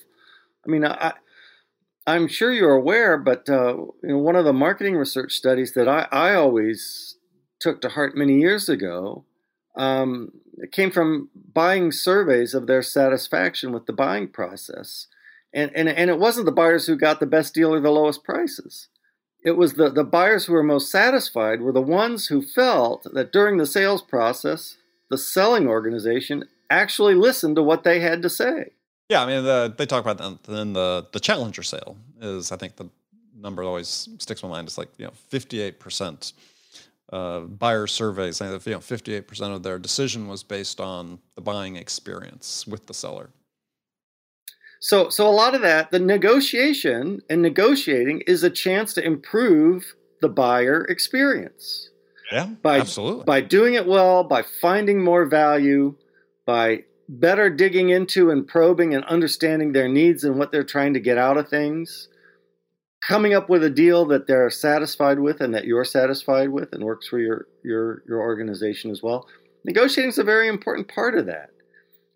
[0.66, 1.14] I mean, I.
[2.05, 5.87] I'm sure you're aware, but uh, you know, one of the marketing research studies that
[5.87, 7.16] I, I always
[7.61, 9.25] took to heart many years ago
[9.77, 15.07] um, it came from buying surveys of their satisfaction with the buying process.
[15.55, 18.25] And, and, and it wasn't the buyers who got the best deal or the lowest
[18.25, 18.88] prices.
[19.45, 23.33] It was the, the buyers who were most satisfied were the ones who felt that
[23.33, 24.77] during the sales process,
[25.11, 28.71] the selling organization actually listened to what they had to say.
[29.09, 32.77] Yeah, I mean, the, they talk about then the the challenger sale is, I think,
[32.77, 32.89] the
[33.37, 34.69] number that always sticks in my mind.
[34.69, 36.33] It's like you know, fifty eight percent
[37.13, 41.77] buyer surveys saying that you know 58% of their decision was based on the buying
[41.77, 43.31] experience with the seller.
[44.83, 49.95] So, so a lot of that, the negotiation and negotiating is a chance to improve
[50.21, 51.90] the buyer experience.
[52.33, 53.25] Yeah, by, absolutely.
[53.25, 55.95] By doing it well, by finding more value,
[56.47, 61.01] by better digging into and probing and understanding their needs and what they're trying to
[61.01, 62.09] get out of things,
[63.07, 66.83] coming up with a deal that they're satisfied with and that you're satisfied with and
[66.83, 69.29] works for your your your organization as well.
[69.64, 71.51] Negotiating is a very important part of that.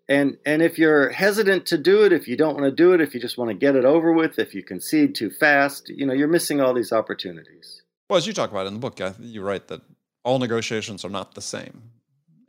[0.09, 3.01] And and if you're hesitant to do it, if you don't want to do it,
[3.01, 6.05] if you just want to get it over with, if you concede too fast, you
[6.05, 7.81] know, you're missing all these opportunities.
[8.09, 9.81] Well, as you talk about in the book, you write that
[10.23, 11.91] all negotiations are not the same.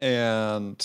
[0.01, 0.81] And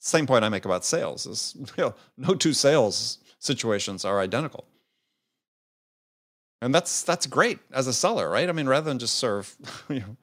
[0.00, 4.66] same point I make about sales is you know, no two sales situations are identical
[6.62, 8.48] and that's that's great as a seller, right?
[8.48, 9.54] I mean, rather than just of
[9.90, 10.16] you know,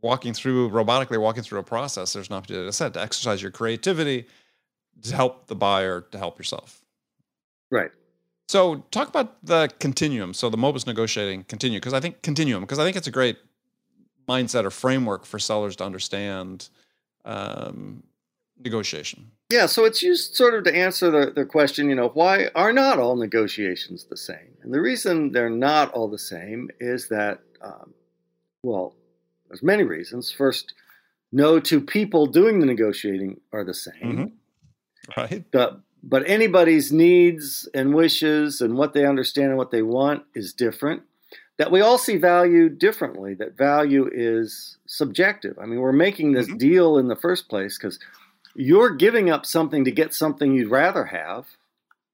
[0.00, 4.26] walking through robotically walking through a process, there's an opportunity, said, to exercise your creativity
[5.02, 6.82] to help the buyer, to help yourself.
[7.70, 7.90] Right.
[8.48, 10.34] So talk about the continuum.
[10.34, 13.38] So the Mobus negotiating continuum, because I think continuum, because I think it's a great
[14.28, 16.68] mindset or framework for sellers to understand
[17.24, 18.02] um,
[18.62, 19.30] negotiation.
[19.50, 22.72] Yeah, so it's used sort of to answer the, the question, you know, why are
[22.72, 24.56] not all negotiations the same?
[24.62, 27.92] And the reason they're not all the same is that, um,
[28.62, 28.94] well,
[29.48, 30.30] there's many reasons.
[30.30, 30.74] First,
[31.30, 34.02] no two people doing the negotiating are the same.
[34.02, 34.24] Mm-hmm.
[35.16, 35.44] Right.
[35.50, 40.52] But, but anybody's needs and wishes and what they understand and what they want is
[40.52, 41.02] different.
[41.56, 45.56] That we all see value differently, that value is subjective.
[45.60, 46.56] I mean, we're making this mm-hmm.
[46.56, 48.00] deal in the first place because
[48.54, 51.46] you're giving up something to get something you'd rather have,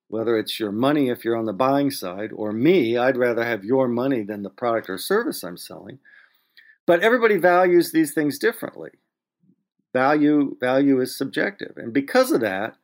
[0.09, 3.65] whether it's your money if you're on the buying side, or me, I'd rather have
[3.65, 6.01] your money than the product or service I'm selling.
[6.87, 8.91] But everybody values these things differently.
[9.93, 12.77] Value value is subjective, and because of that,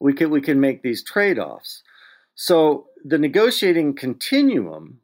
[0.00, 1.82] we can we can make these trade-offs.
[2.34, 5.00] So the negotiating continuum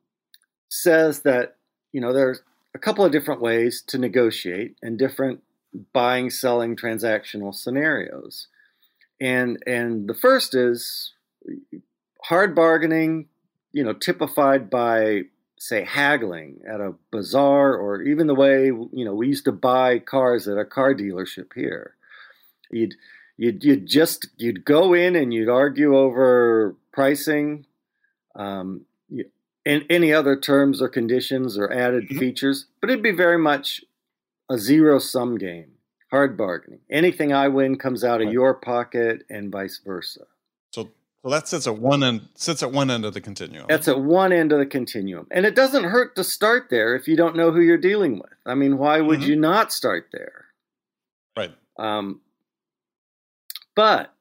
[0.69, 1.57] says that
[1.93, 2.43] you know there's
[2.75, 5.43] a couple of different ways to negotiate and different
[5.93, 8.49] buying, selling, transactional scenarios.
[9.21, 11.13] And and the first is
[12.23, 13.27] hard bargaining,
[13.73, 15.23] you know, typified by
[15.63, 19.97] say haggling at a bazaar or even the way you know we used to buy
[20.01, 21.95] cars at a car dealership here.
[22.71, 22.97] You'd
[23.37, 27.65] you'd, you'd just you'd go in and you'd argue over pricing
[28.35, 29.27] um, you,
[29.65, 32.19] and any other terms or conditions or added mm-hmm.
[32.19, 33.85] features but it'd be very much
[34.51, 35.73] a zero sum game
[36.11, 36.81] hard bargaining.
[36.91, 40.27] Anything i win comes out of your pocket and vice versa
[41.23, 43.67] well, that sits at one end sits at one end of the continuum.
[43.69, 45.29] That's at one end of the continuum.
[45.31, 48.33] And it doesn't hurt to start there if you don't know who you're dealing with.
[48.45, 49.31] I mean, why would mm-hmm.
[49.31, 50.47] you not start there?
[51.37, 51.53] Right.
[51.79, 52.21] Um,
[53.77, 54.13] but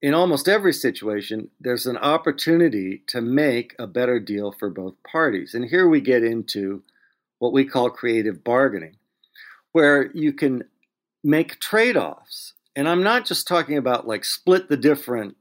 [0.00, 5.54] in almost every situation, there's an opportunity to make a better deal for both parties.
[5.54, 6.82] And here we get into
[7.40, 8.96] what we call creative bargaining,
[9.72, 10.64] where you can
[11.24, 12.52] make trade offs.
[12.76, 15.34] And I'm not just talking about like split the difference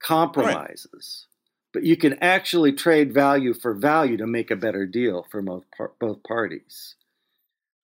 [0.00, 1.26] compromises.
[1.26, 1.72] Right.
[1.72, 5.64] But you can actually trade value for value to make a better deal for both,
[6.00, 6.94] both parties.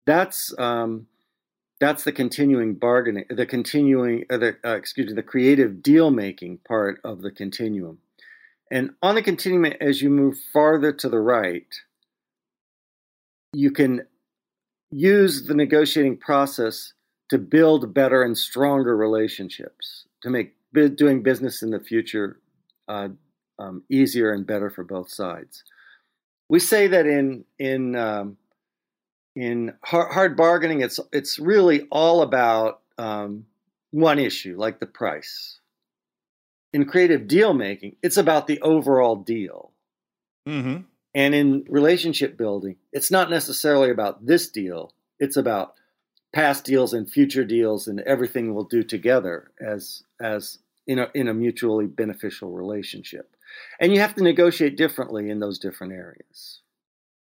[0.06, 1.08] That's um,
[1.78, 6.58] that's the continuing bargaining, the continuing, uh, the uh, excuse me, the creative deal making
[6.58, 7.98] part of the continuum.
[8.70, 11.66] And on the continuum, as you move farther to the right,
[13.52, 14.06] you can
[14.90, 16.92] use the negotiating process
[17.30, 22.40] to build better and stronger relationships, to make doing business in the future
[22.88, 23.08] uh,
[23.58, 25.64] um, easier and better for both sides.
[26.48, 28.36] We say that in in um,
[29.34, 33.46] in hard, hard, bargaining, it's it's really all about um,
[33.90, 35.58] one issue, like the price.
[36.72, 39.72] In creative deal making, it's about the overall deal.
[40.48, 40.82] Mm-hmm.
[41.14, 44.94] And in relationship building, it's not necessarily about this deal.
[45.18, 45.74] It's about
[46.34, 51.28] past deals and future deals and everything we'll do together as as in a in
[51.28, 53.36] a mutually beneficial relationship.
[53.80, 56.60] And you have to negotiate differently in those different areas.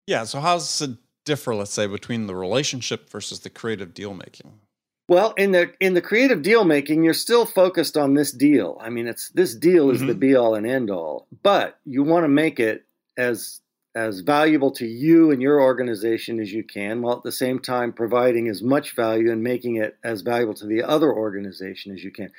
[0.08, 0.24] Yeah.
[0.24, 4.60] So how does it differ, let's say, between the relationship versus the creative deal making?
[5.08, 8.78] Well, in the in the creative deal making, you're still focused on this deal.
[8.82, 10.08] I mean, it's this deal is mm-hmm.
[10.08, 12.86] the be all and end all, but you want to make it
[13.18, 13.62] as
[13.94, 17.94] as valuable to you and your organization as you can, while at the same time
[17.94, 22.12] providing as much value and making it as valuable to the other organization as you
[22.12, 22.30] can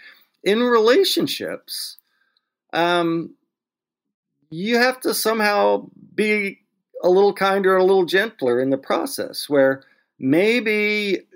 [0.42, 1.98] in relationships,
[2.72, 3.34] um,
[4.50, 6.60] you have to somehow be
[7.02, 9.82] a little kinder, a little gentler in the process, where
[10.18, 11.26] maybe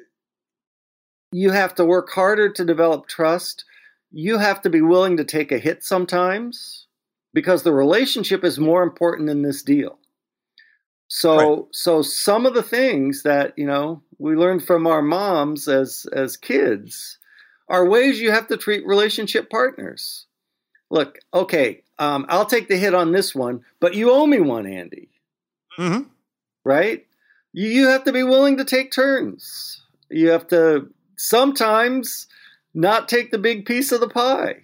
[1.32, 3.64] you have to work harder to develop trust.
[4.12, 6.86] You have to be willing to take a hit sometimes
[7.32, 9.98] because the relationship is more important than this deal.
[11.08, 11.64] So, right.
[11.72, 16.36] so some of the things that you know we learned from our moms as as
[16.36, 17.18] kids
[17.70, 20.26] are ways you have to treat relationship partners.
[20.90, 24.66] Look, okay, um, I'll take the hit on this one, but you owe me one,
[24.66, 25.08] Andy.
[25.78, 26.08] Mm-hmm.
[26.64, 27.06] Right?
[27.52, 29.82] You, you have to be willing to take turns.
[30.10, 32.26] You have to sometimes
[32.74, 34.56] not take the big piece of the pie.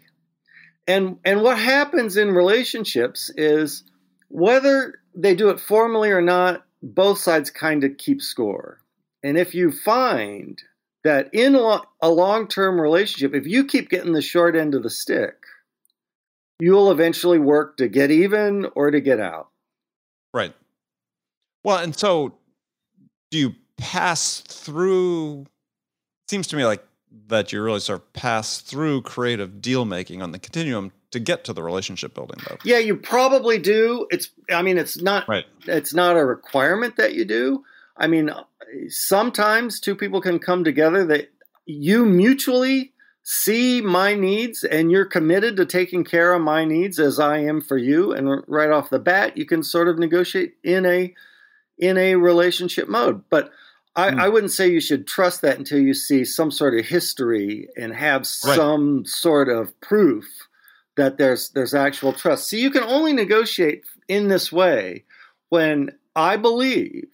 [0.88, 3.82] And and what happens in relationships is
[4.28, 8.80] whether they do it formally or not, both sides kind of keep score.
[9.22, 10.62] And if you find
[11.06, 14.90] that in a long term relationship, if you keep getting the short end of the
[14.90, 15.34] stick,
[16.58, 19.48] you'll eventually work to get even or to get out.
[20.34, 20.54] Right.
[21.64, 22.34] Well, and so
[23.30, 25.46] do you pass through?
[26.28, 26.84] Seems to me like
[27.28, 31.44] that you really sort of pass through creative deal making on the continuum to get
[31.44, 35.46] to the relationship building though yeah you probably do it's i mean it's not right.
[35.66, 37.64] it's not a requirement that you do
[37.98, 38.30] I mean,
[38.88, 41.30] sometimes two people can come together that
[41.64, 47.18] you mutually see my needs and you're committed to taking care of my needs as
[47.18, 50.86] I am for you and right off the bat you can sort of negotiate in
[50.86, 51.12] a
[51.76, 53.50] in a relationship mode but
[53.96, 54.20] I, mm.
[54.20, 57.94] I wouldn't say you should trust that until you see some sort of history and
[57.94, 58.56] have right.
[58.56, 60.26] some sort of proof
[60.96, 62.48] that there's there's actual trust.
[62.48, 65.04] See, you can only negotiate in this way
[65.48, 67.08] when I believe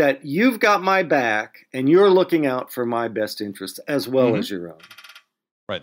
[0.00, 4.28] that you've got my back and you're looking out for my best interest as well
[4.28, 4.38] mm-hmm.
[4.38, 4.78] as your own.
[5.68, 5.82] Right.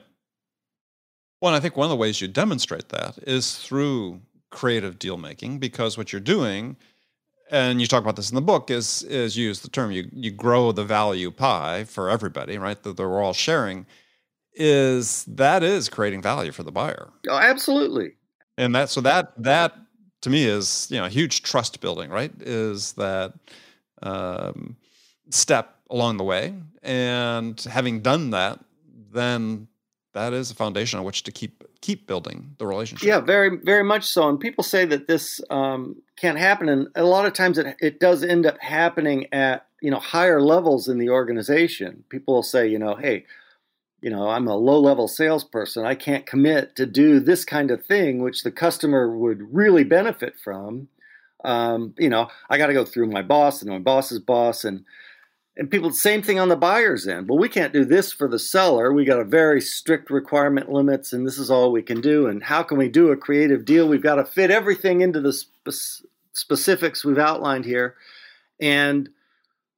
[1.40, 5.60] Well, I think one of the ways you demonstrate that is through creative deal making
[5.60, 6.78] because what you're doing
[7.52, 10.32] and you talk about this in the book is is use the term you you
[10.32, 13.86] grow the value pie for everybody right that they're all sharing
[14.54, 18.14] is that is creating value for the buyer oh, absolutely
[18.58, 19.76] and that so that that
[20.22, 23.34] to me is you know huge trust building right is that
[24.02, 24.78] um,
[25.30, 26.54] step along the way.
[26.84, 28.60] And having done that,
[29.12, 29.68] then
[30.14, 33.08] that is a foundation on which to keep keep building the relationship.
[33.08, 34.28] Yeah, very very much so.
[34.28, 38.00] And people say that this um, can't happen, and a lot of times it it
[38.00, 42.04] does end up happening at you know higher levels in the organization.
[42.10, 43.26] People will say, you know, hey,
[44.02, 45.86] you know, I'm a low level salesperson.
[45.86, 50.36] I can't commit to do this kind of thing, which the customer would really benefit
[50.44, 50.88] from.
[51.44, 54.86] Um, you know, I got to go through my boss and my boss's boss and
[55.56, 57.30] and people same thing on the buyer's end.
[57.30, 58.94] Well we can't do this for the seller.
[58.94, 62.44] We got a very strict requirement limits and this is all we can do and
[62.44, 63.88] how can we do a creative deal?
[63.88, 67.96] We've got to fit everything into the spe- specifics we've outlined here
[68.60, 69.10] and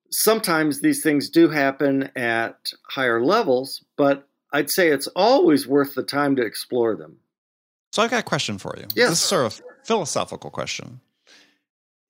[0.09, 6.03] sometimes these things do happen at higher levels but i'd say it's always worth the
[6.03, 7.17] time to explore them.
[7.91, 8.85] So i've got a question for you.
[8.95, 9.09] Yes.
[9.09, 10.99] this is sort of philosophical question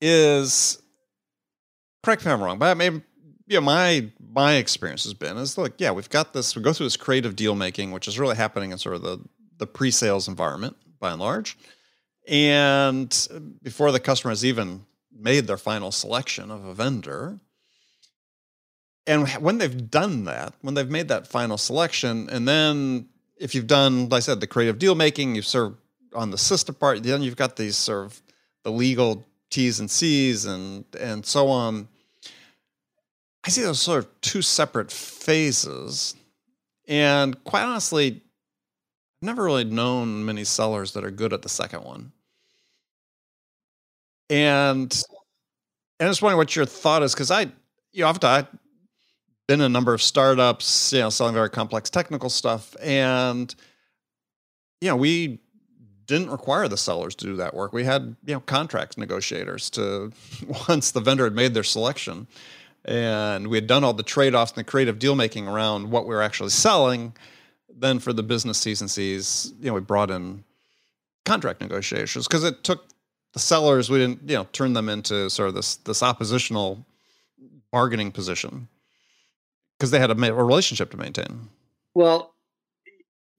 [0.01, 0.81] is
[2.03, 3.03] correct me if i'm wrong but I mean,
[3.49, 6.55] yeah, my my experience has been is look, yeah, we've got this.
[6.55, 9.19] We go through this creative deal making, which is really happening in sort of the
[9.57, 11.57] the pre sales environment by and large,
[12.27, 13.27] and
[13.63, 17.39] before the customer has even made their final selection of a vendor.
[19.07, 23.65] And when they've done that, when they've made that final selection, and then if you've
[23.65, 25.77] done, like I said, the creative deal making, you've served
[26.13, 28.21] on the system part, then you've got these sort of
[28.63, 31.87] the legal T's and C's and and so on
[33.45, 36.15] I see those sort of two separate phases.
[36.87, 41.83] And quite honestly, I've never really known many sellers that are good at the second
[41.83, 42.11] one.
[44.29, 44.91] And
[45.99, 47.41] and I was wondering what your thought is, because I,
[47.91, 48.49] you know, I've been
[49.49, 52.75] in a number of startups, you know, selling very complex technical stuff.
[52.81, 53.53] And,
[54.79, 55.39] you know, we
[56.09, 57.73] didn't require the sellers to do that work.
[57.73, 60.11] We had, you know, contract negotiators to
[60.67, 62.27] once the vendor had made their selection
[62.85, 66.15] and we had done all the trade-offs and the creative deal making around what we
[66.15, 67.13] were actually selling
[67.79, 70.43] then for the business T's and C's, you know, we brought in
[71.25, 72.85] contract negotiations because it took
[73.33, 76.85] the sellers, we didn't, you know, turn them into sort of this this oppositional
[77.71, 78.67] bargaining position
[79.77, 81.49] because they had a, a relationship to maintain.
[81.93, 82.33] Well,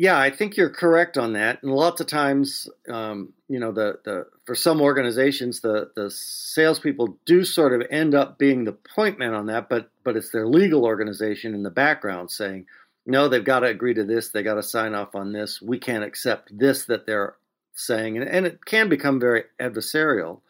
[0.00, 1.62] yeah, I think you're correct on that.
[1.62, 7.18] And lots of times, um, you know, the the for some organizations, the the salespeople
[7.26, 10.46] do sort of end up being the point man on that, but but it's their
[10.46, 12.64] legal organization in the background saying,
[13.04, 15.60] no, they've got to agree to this, they got to sign off on this.
[15.60, 17.34] We can't accept this that they're
[17.74, 20.40] saying, and, and it can become very adversarial.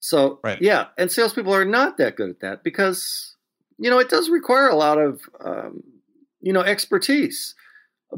[0.00, 0.60] So right.
[0.60, 3.36] yeah, and salespeople are not that good at that because
[3.78, 5.84] you know it does require a lot of um,
[6.40, 7.54] you know expertise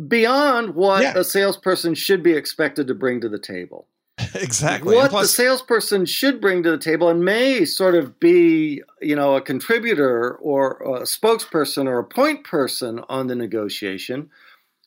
[0.08, 1.14] beyond what yeah.
[1.16, 3.86] a salesperson should be expected to bring to the table.
[4.34, 4.96] exactly.
[4.96, 9.14] What plus- the salesperson should bring to the table and may sort of be, you
[9.14, 14.30] know, a contributor or a spokesperson or a point person on the negotiation.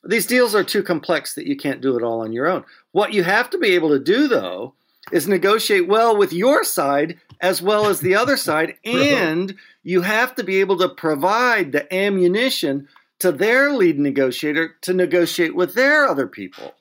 [0.02, 2.64] These deals are too complex that you can't do it all on your own.
[2.92, 4.74] What you have to be able to do, though,
[5.12, 8.74] is negotiate well with your side as well as the other side.
[8.84, 12.88] And you have to be able to provide the ammunition
[13.20, 16.74] to their lead negotiator to negotiate with their other people.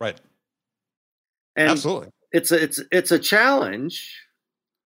[0.00, 0.20] Right.
[1.56, 2.08] And Absolutely.
[2.30, 4.14] It's a, it's it's a challenge.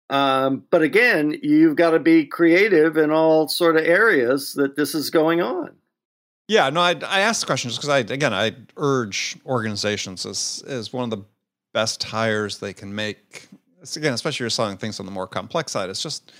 [0.09, 4.93] Um, but again, you've got to be creative in all sort of areas that this
[4.93, 5.71] is going on.
[6.47, 10.63] Yeah, no, I, I asked the question just because I again I urge organizations as
[10.67, 11.25] is one of the
[11.73, 13.47] best hires they can make.
[13.81, 15.89] It's, again, especially you're selling things on the more complex side.
[15.89, 16.31] It's just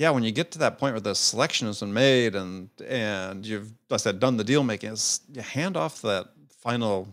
[0.00, 3.44] yeah, when you get to that point where the selection has been made and and
[3.44, 4.96] you've, I said, done the deal making,
[5.30, 7.06] you hand off that final,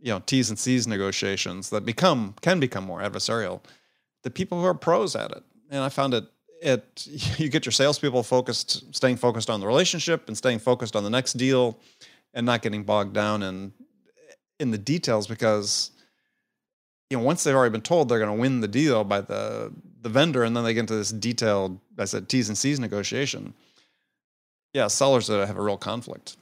[0.00, 3.60] you know, T's and C's negotiations that become can become more adversarial.
[4.24, 6.24] The people who are pros at it, and I found it
[6.60, 7.06] it
[7.38, 11.10] you get your salespeople focused, staying focused on the relationship and staying focused on the
[11.10, 11.78] next deal,
[12.34, 13.72] and not getting bogged down in
[14.58, 15.92] in the details because
[17.08, 19.72] you know once they've already been told they're going to win the deal by the
[20.02, 23.54] the vendor, and then they get into this detailed, I said T's and C's negotiation.
[24.72, 26.36] Yeah, sellers that have a real conflict.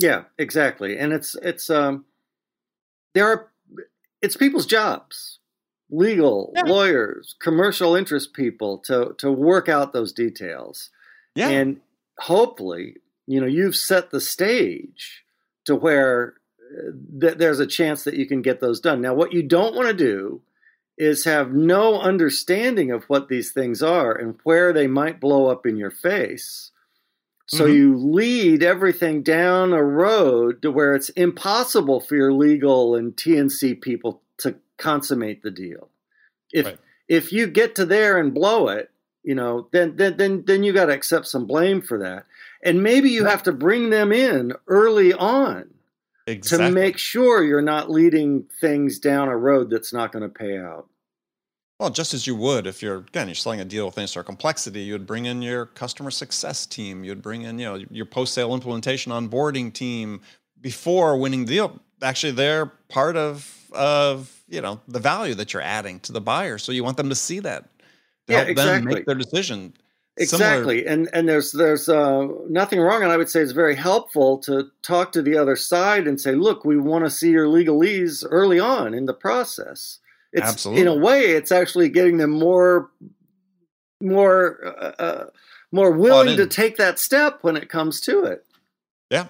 [0.00, 2.04] Yeah, exactly, and it's it's um,
[3.14, 3.50] there are
[4.22, 5.38] it's people's jobs,
[5.90, 6.62] legal yeah.
[6.62, 10.90] lawyers, commercial interest people to to work out those details.
[11.34, 11.80] Yeah, and
[12.18, 15.24] hopefully, you know, you've set the stage
[15.66, 19.00] to where uh, th- there's a chance that you can get those done.
[19.00, 20.40] Now, what you don't want to do
[20.98, 25.64] is have no understanding of what these things are and where they might blow up
[25.64, 26.72] in your face.
[27.46, 27.72] So mm-hmm.
[27.72, 33.80] you lead everything down a road to where it's impossible for your legal and TNC
[33.80, 35.88] people to consummate the deal.
[36.52, 36.78] If right.
[37.06, 38.90] if you get to there and blow it,
[39.22, 42.26] you know, then then then then you got to accept some blame for that.
[42.62, 45.70] And maybe you have to bring them in early on
[46.32, 46.68] exactly.
[46.68, 50.58] to make sure you're not leading things down a road that's not going to pay
[50.58, 50.88] out.
[51.78, 54.24] Well, just as you would if you're again you're selling a deal with any sort
[54.24, 58.06] of complexity, you'd bring in your customer success team, you'd bring in you know your
[58.06, 60.20] post sale implementation onboarding team
[60.60, 61.80] before winning the deal.
[62.02, 66.58] Actually, they're part of of you know the value that you're adding to the buyer,
[66.58, 67.68] so you want them to see that
[68.26, 69.72] to Yeah, help them make their decision.
[70.20, 73.76] Similar- Exactly, and and there's there's uh, nothing wrong, and I would say it's very
[73.76, 77.46] helpful to talk to the other side and say, look, we want to see your
[77.46, 79.98] legalese early on in the process.
[80.32, 80.82] It's Absolutely.
[80.82, 82.90] in a way, it's actually getting them more
[84.00, 85.24] more uh, uh,
[85.72, 88.44] more willing to take that step when it comes to it.
[89.10, 89.26] Yeah,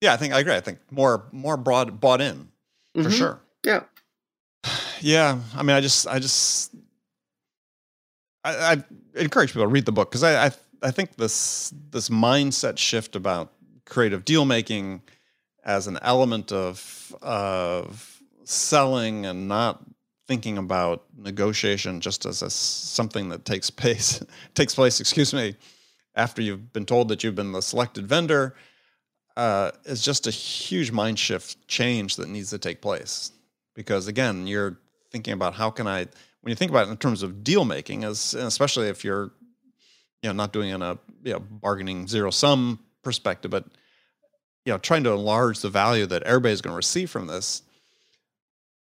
[0.00, 0.54] yeah, I think I agree.
[0.54, 2.48] I think more more broad bought in
[2.94, 3.12] for Mhm.
[3.12, 3.40] sure.
[3.64, 3.82] Yeah.
[5.02, 6.72] Yeah, I mean, I just, I just,
[8.46, 8.84] I, I
[9.20, 10.50] encourage people to read the book because I, I,
[10.82, 13.52] I think this this mindset shift about
[13.84, 15.02] creative deal making
[15.64, 19.82] as an element of of selling and not
[20.28, 24.22] thinking about negotiation just as a, something that takes place
[24.54, 25.00] takes place.
[25.00, 25.56] Excuse me,
[26.14, 28.54] after you've been told that you've been the selected vendor,
[29.36, 33.32] uh, is just a huge mind shift change that needs to take place
[33.74, 34.78] because again you're
[35.10, 36.06] thinking about how can i
[36.46, 39.32] when you think about it in terms of deal making as especially if you're
[40.22, 43.64] you know not doing it in a you know, bargaining zero sum perspective but
[44.64, 47.62] you know trying to enlarge the value that everybody's going to receive from this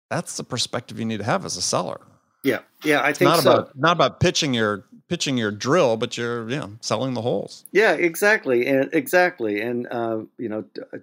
[0.10, 2.00] that's the perspective you need to have as a seller
[2.46, 3.52] Yeah, yeah, I it's think not so.
[3.52, 7.66] about not about pitching your pitching your drill but you're you know selling the holes
[7.74, 11.00] Yeah, exactly, and exactly, and uh, you know, uh,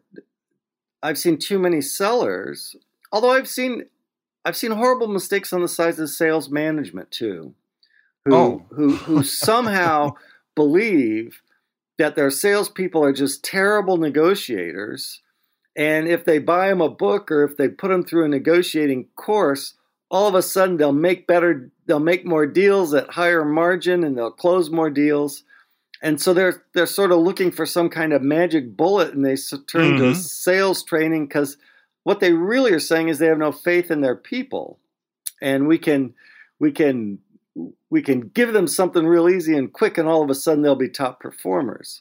[1.03, 2.75] I've seen too many sellers.
[3.13, 3.85] Although I've seen,
[4.49, 7.55] I've seen horrible mistakes on the sides of sales management too,
[8.25, 8.67] who Oh.
[8.71, 10.15] who who somehow
[10.57, 11.43] believe
[11.99, 15.21] that their salespeople are just terrible negotiators,
[15.77, 19.09] and if they buy them a book or if they put them through a negotiating
[19.17, 19.75] course,
[20.11, 24.17] all of a sudden they'll make better, they'll make more deals at higher margin, and
[24.17, 25.45] they'll close more deals
[26.01, 29.37] and so they're they're sort of looking for some kind of magic bullet, and they
[29.67, 30.17] turn to Mhm.
[30.17, 31.59] sales training because
[32.09, 34.79] what they really are saying is they have no faith in their people,
[35.43, 36.15] and we can
[36.59, 37.19] we can
[37.91, 40.75] we can give them something real easy and quick, and all of a sudden they'll
[40.75, 42.01] be top performers.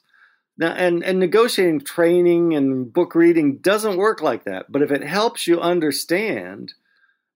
[0.58, 4.72] Now, and and negotiating training and book reading doesn't work like that.
[4.72, 6.74] But if it helps you understand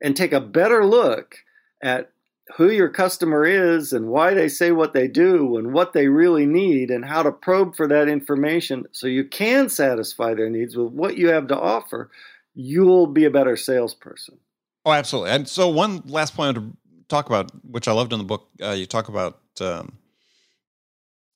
[0.01, 1.39] and take a better look
[1.83, 2.13] at
[2.55, 6.45] who your customer is and why they say what they do and what they really
[6.45, 10.93] need and how to probe for that information so you can satisfy their needs with
[10.93, 12.09] what you have to offer,
[12.53, 14.37] you'll be a better salesperson.
[14.85, 15.31] Oh, absolutely.
[15.31, 16.71] And so, one last point to
[17.07, 19.97] talk about, which I loved in the book, uh, you talk about, um,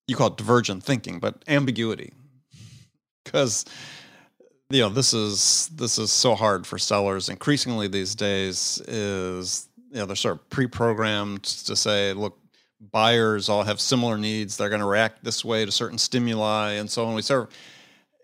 [0.07, 2.13] you call it divergent thinking, but ambiguity,
[3.23, 3.65] because
[4.69, 7.29] you know this is this is so hard for sellers.
[7.29, 12.37] Increasingly these days, is you know they're sort of pre-programmed to say, look,
[12.91, 14.57] buyers all have similar needs.
[14.57, 17.15] They're going to react this way to certain stimuli, and so on.
[17.15, 17.49] We serve.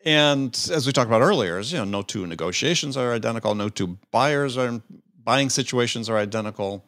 [0.06, 3.98] And as we talked about earlier, you know, no two negotiations are identical, no two
[4.12, 4.82] buyers are
[5.24, 6.84] buying situations are identical.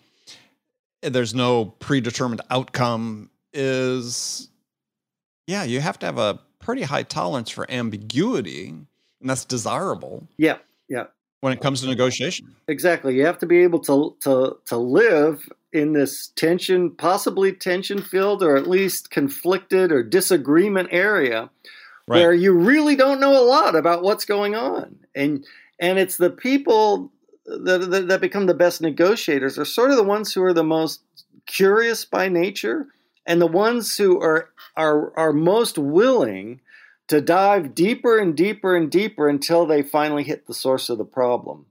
[1.01, 3.30] There's no predetermined outcome.
[3.53, 4.49] Is
[5.45, 8.88] yeah, you have to have a pretty high tolerance for ambiguity, and
[9.30, 10.57] that's desirable Yeah,
[10.89, 11.05] yeah,
[11.41, 12.55] when it comes to negotiation.
[12.68, 13.16] exactly.
[13.16, 18.41] You have to be able to to to live in this tension, possibly tension filled
[18.41, 21.49] or at least conflicted or disagreement area
[22.07, 22.19] Right.
[22.19, 25.45] where you really don't know a lot about what's going on and
[25.79, 27.11] and it's the people
[27.45, 30.63] that, that, that become the best negotiators are sort of the ones who are the
[30.63, 31.01] most
[31.45, 32.87] curious by nature
[33.25, 36.59] and the ones who are are are most willing
[37.07, 41.05] to dive deeper and deeper and deeper until they finally hit the source of the
[41.05, 41.65] problem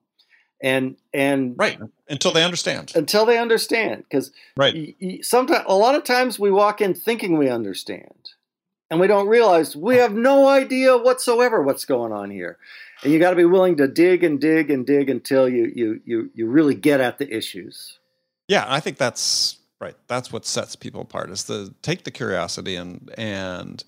[0.63, 1.79] and and Right.
[2.09, 2.93] Until they understand.
[2.95, 4.95] until they understand because Right.
[5.23, 8.31] sometimes a lot of times we walk in thinking we understand
[8.93, 12.59] and we don't realize we have no idea whatsoever what's going on here
[13.03, 16.01] and you got to be willing to dig and dig and dig until you you
[16.05, 17.99] you you really get at the issues
[18.49, 19.97] Yeah, I think that's right.
[20.09, 23.83] That's what sets people apart is to take the curiosity and and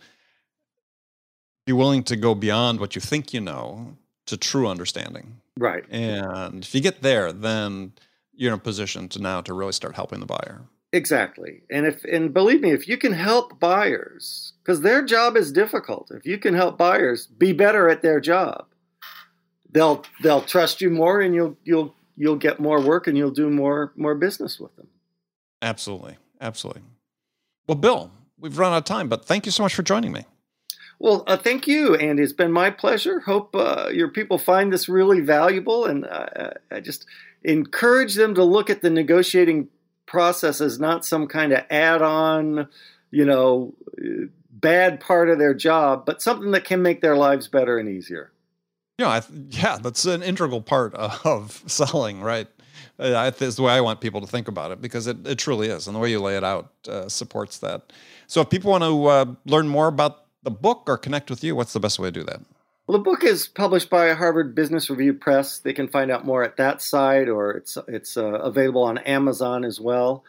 [1.67, 3.97] be willing to go beyond what you think you know
[4.27, 5.41] to true understanding.
[5.59, 7.93] right And if you get there, then
[8.33, 10.63] you're in a position to now to really start helping the buyer.
[10.95, 15.53] Exactly and if and believe me if you can help buyers because their job is
[15.53, 18.67] difficult if you can help buyers be better at their job
[19.71, 23.51] they'll they'll trust you more and you'll you'll you'll get more work and you'll do
[23.51, 24.89] more more business with them
[25.65, 26.19] Absolutely.
[26.41, 26.83] Absolutely.
[27.67, 30.27] Well, Bill, we've run out of time, but thank you so much for joining me.
[30.99, 32.23] Well, uh, thank you, Andy.
[32.23, 33.21] It's been my pleasure.
[33.21, 37.07] Hope uh, your people find this really valuable, and uh, I just
[37.43, 39.69] encourage them to look at the negotiating
[40.07, 42.69] process is not some kind of add-on,
[43.11, 43.75] you know,
[44.51, 48.33] bad part of their job, but something that can make their lives better and easier.
[48.99, 50.95] Yeah, yeah, that's an integral part
[51.25, 52.49] of selling, right?
[52.99, 55.69] Uh, is the way I want people to think about it because it, it truly
[55.69, 57.93] is, and the way you lay it out uh, supports that.
[58.29, 61.57] So, if people want to uh, learn more about the book or connect with you,
[61.57, 62.41] what's the best way to do that?
[62.87, 65.59] Well, the book is published by Harvard Business Review Press.
[65.59, 69.65] They can find out more at that site, or it's it's uh, available on Amazon
[69.65, 70.25] as well.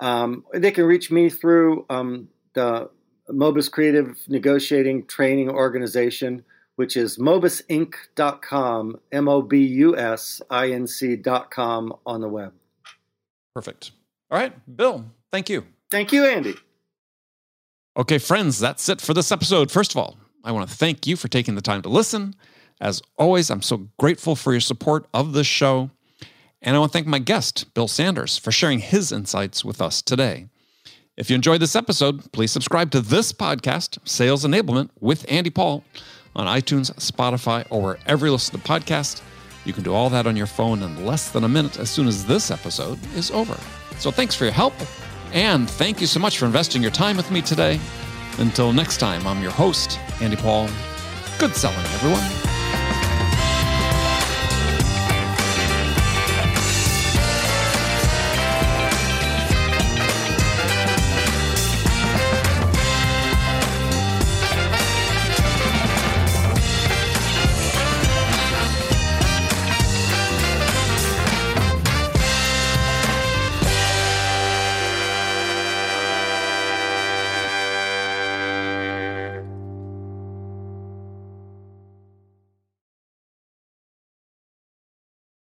[0.00, 2.90] Um, they can reach me through um, the
[3.30, 6.44] Mobus Creative Negotiating Training Organization
[6.76, 12.52] which is mobusinc.com, M O B U S I N C.com on the web.
[13.54, 13.92] Perfect.
[14.30, 15.64] All right, Bill, thank you.
[15.90, 16.54] Thank you, Andy.
[17.96, 19.70] Okay, friends, that's it for this episode.
[19.70, 22.36] First of all, I want to thank you for taking the time to listen.
[22.80, 25.90] As always, I'm so grateful for your support of this show.
[26.60, 30.02] And I want to thank my guest, Bill Sanders, for sharing his insights with us
[30.02, 30.48] today.
[31.16, 35.82] If you enjoyed this episode, please subscribe to this podcast, Sales Enablement with Andy Paul
[36.36, 39.22] on iTunes, Spotify, or wherever you listen to podcasts.
[39.64, 42.06] You can do all that on your phone in less than a minute as soon
[42.06, 43.58] as this episode is over.
[43.98, 44.74] So thanks for your help,
[45.32, 47.78] and thank you so much for investing your time with me today.
[48.38, 50.68] Until next time, I'm your host, Andy Paul.
[51.38, 52.53] Good selling, everyone.